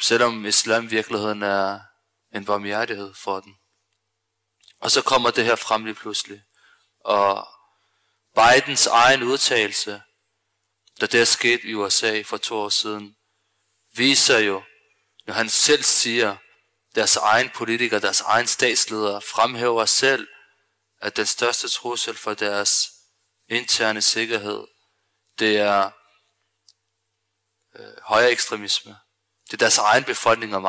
Selvom 0.00 0.44
islam 0.44 0.84
i 0.84 0.86
virkeligheden 0.86 1.42
er 1.42 1.80
en 2.34 2.44
barmhjertighed 2.44 3.14
for 3.14 3.40
den. 3.40 3.54
Og 4.80 4.90
så 4.90 5.02
kommer 5.02 5.30
det 5.30 5.44
her 5.44 5.56
frem 5.56 5.84
lige 5.84 5.94
pludselig. 5.94 6.42
Og 7.00 7.48
Bidens 8.34 8.86
egen 8.86 9.22
udtalelse, 9.22 10.02
da 11.00 11.06
det 11.06 11.20
er 11.20 11.24
sket 11.24 11.60
i 11.64 11.74
USA 11.74 12.22
for 12.22 12.36
to 12.36 12.56
år 12.56 12.68
siden, 12.68 13.16
viser 13.92 14.38
jo, 14.38 14.62
når 15.26 15.34
han 15.34 15.48
selv 15.48 15.82
siger, 15.82 16.36
deres 16.94 17.16
egen 17.16 17.50
politikere, 17.50 18.00
deres 18.00 18.20
egen 18.20 18.46
statsledere 18.46 19.22
fremhæver 19.22 19.86
selv, 19.86 20.28
at 21.00 21.16
den 21.16 21.26
største 21.26 21.68
trussel 21.68 22.16
for 22.16 22.34
deres 22.34 22.90
interne 23.48 24.02
sikkerhed, 24.02 24.66
det 25.38 25.58
er 25.58 25.90
øh, 27.74 27.96
højere 28.02 28.30
ekstremisme. 28.30 28.96
Det 29.54 29.62
er 29.62 29.66
deres 29.66 29.78
egen 29.78 30.04
befolkning 30.04 30.54
og 30.56 30.62